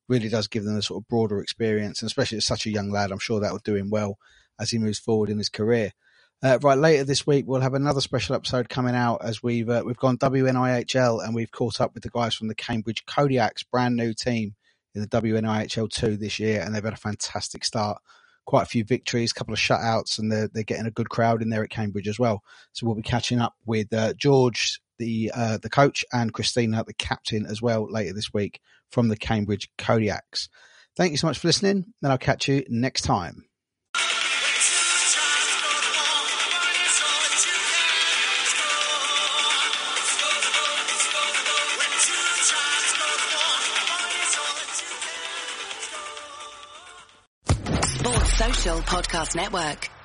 Really 0.09 0.29
does 0.29 0.47
give 0.49 0.65
them 0.65 0.77
a 0.77 0.83
sort 0.83 1.03
of 1.03 1.09
broader 1.09 1.41
experience, 1.41 2.01
and 2.01 2.07
especially 2.07 2.39
as 2.39 2.45
such 2.45 2.67
a 2.67 2.71
young 2.71 2.91
lad, 2.91 3.11
I'm 3.11 3.19
sure 3.19 3.41
that 3.41 3.53
will 3.53 3.61
do 3.65 3.75
him 3.75 3.91
well 3.91 4.19
as 4.59 4.71
he 4.71 4.79
moves 4.79 4.99
forward 4.99 5.29
in 5.29 5.39
his 5.39 5.49
career. 5.49 5.93
Uh, 6.43 6.59
right 6.63 6.79
later 6.79 7.03
this 7.03 7.27
week, 7.27 7.45
we'll 7.47 7.61
have 7.61 7.75
another 7.75 8.01
special 8.01 8.35
episode 8.35 8.69
coming 8.69 8.95
out 8.95 9.25
as 9.25 9.43
we've 9.43 9.69
uh, 9.71 9.83
we've 9.85 9.97
gone 9.97 10.19
WNIHL 10.19 11.25
and 11.25 11.35
we've 11.35 11.51
caught 11.51 11.81
up 11.81 11.95
with 11.95 12.03
the 12.03 12.11
guys 12.11 12.35
from 12.35 12.49
the 12.49 12.55
Cambridge 12.55 13.05
Kodiaks, 13.07 13.65
brand 13.71 13.97
new 13.97 14.13
team 14.13 14.55
in 14.95 15.01
the 15.01 15.09
WNIHL 15.09 15.91
two 15.91 16.17
this 16.17 16.39
year, 16.39 16.61
and 16.61 16.75
they've 16.75 16.85
had 16.85 16.93
a 16.93 16.97
fantastic 16.97 17.65
start 17.65 18.01
quite 18.47 18.63
a 18.63 18.67
few 18.67 18.85
victories, 18.85 19.33
a 19.33 19.35
couple 19.35 19.53
of 19.53 19.61
shutouts, 19.61 20.19
and 20.19 20.33
they're, 20.33 20.49
they're 20.49 20.63
getting 20.63 20.87
a 20.87 20.91
good 20.91 21.11
crowd 21.11 21.43
in 21.43 21.51
there 21.51 21.63
at 21.63 21.71
Cambridge 21.71 22.09
as 22.09 22.19
well. 22.19 22.43
So 22.73 22.87
we'll 22.87 22.95
be 22.95 23.03
catching 23.03 23.41
up 23.41 23.55
with 23.67 23.93
uh, 23.93 24.15
George, 24.15 24.81
the 24.99 25.31
uh, 25.35 25.59
the 25.59 25.71
coach, 25.71 26.05
and 26.13 26.33
Christina, 26.33 26.85
the 26.87 26.95
captain, 26.95 27.45
as 27.45 27.61
well 27.61 27.91
later 27.91 28.15
this 28.15 28.33
week 28.33 28.61
from 28.91 29.09
the 29.09 29.17
Cambridge 29.17 29.69
Kodiaks. 29.77 30.49
Thank 30.97 31.11
you 31.11 31.19
so 31.19 31.27
much 31.27 31.39
for 31.39 31.49
listening, 31.49 31.85
and 32.03 32.13
I'll 32.13 32.19
catch 32.19 32.49
you 32.49 32.65
next 32.69 33.03
time. 33.03 33.45
Podcast 48.75 49.37
Network. 49.37 49.96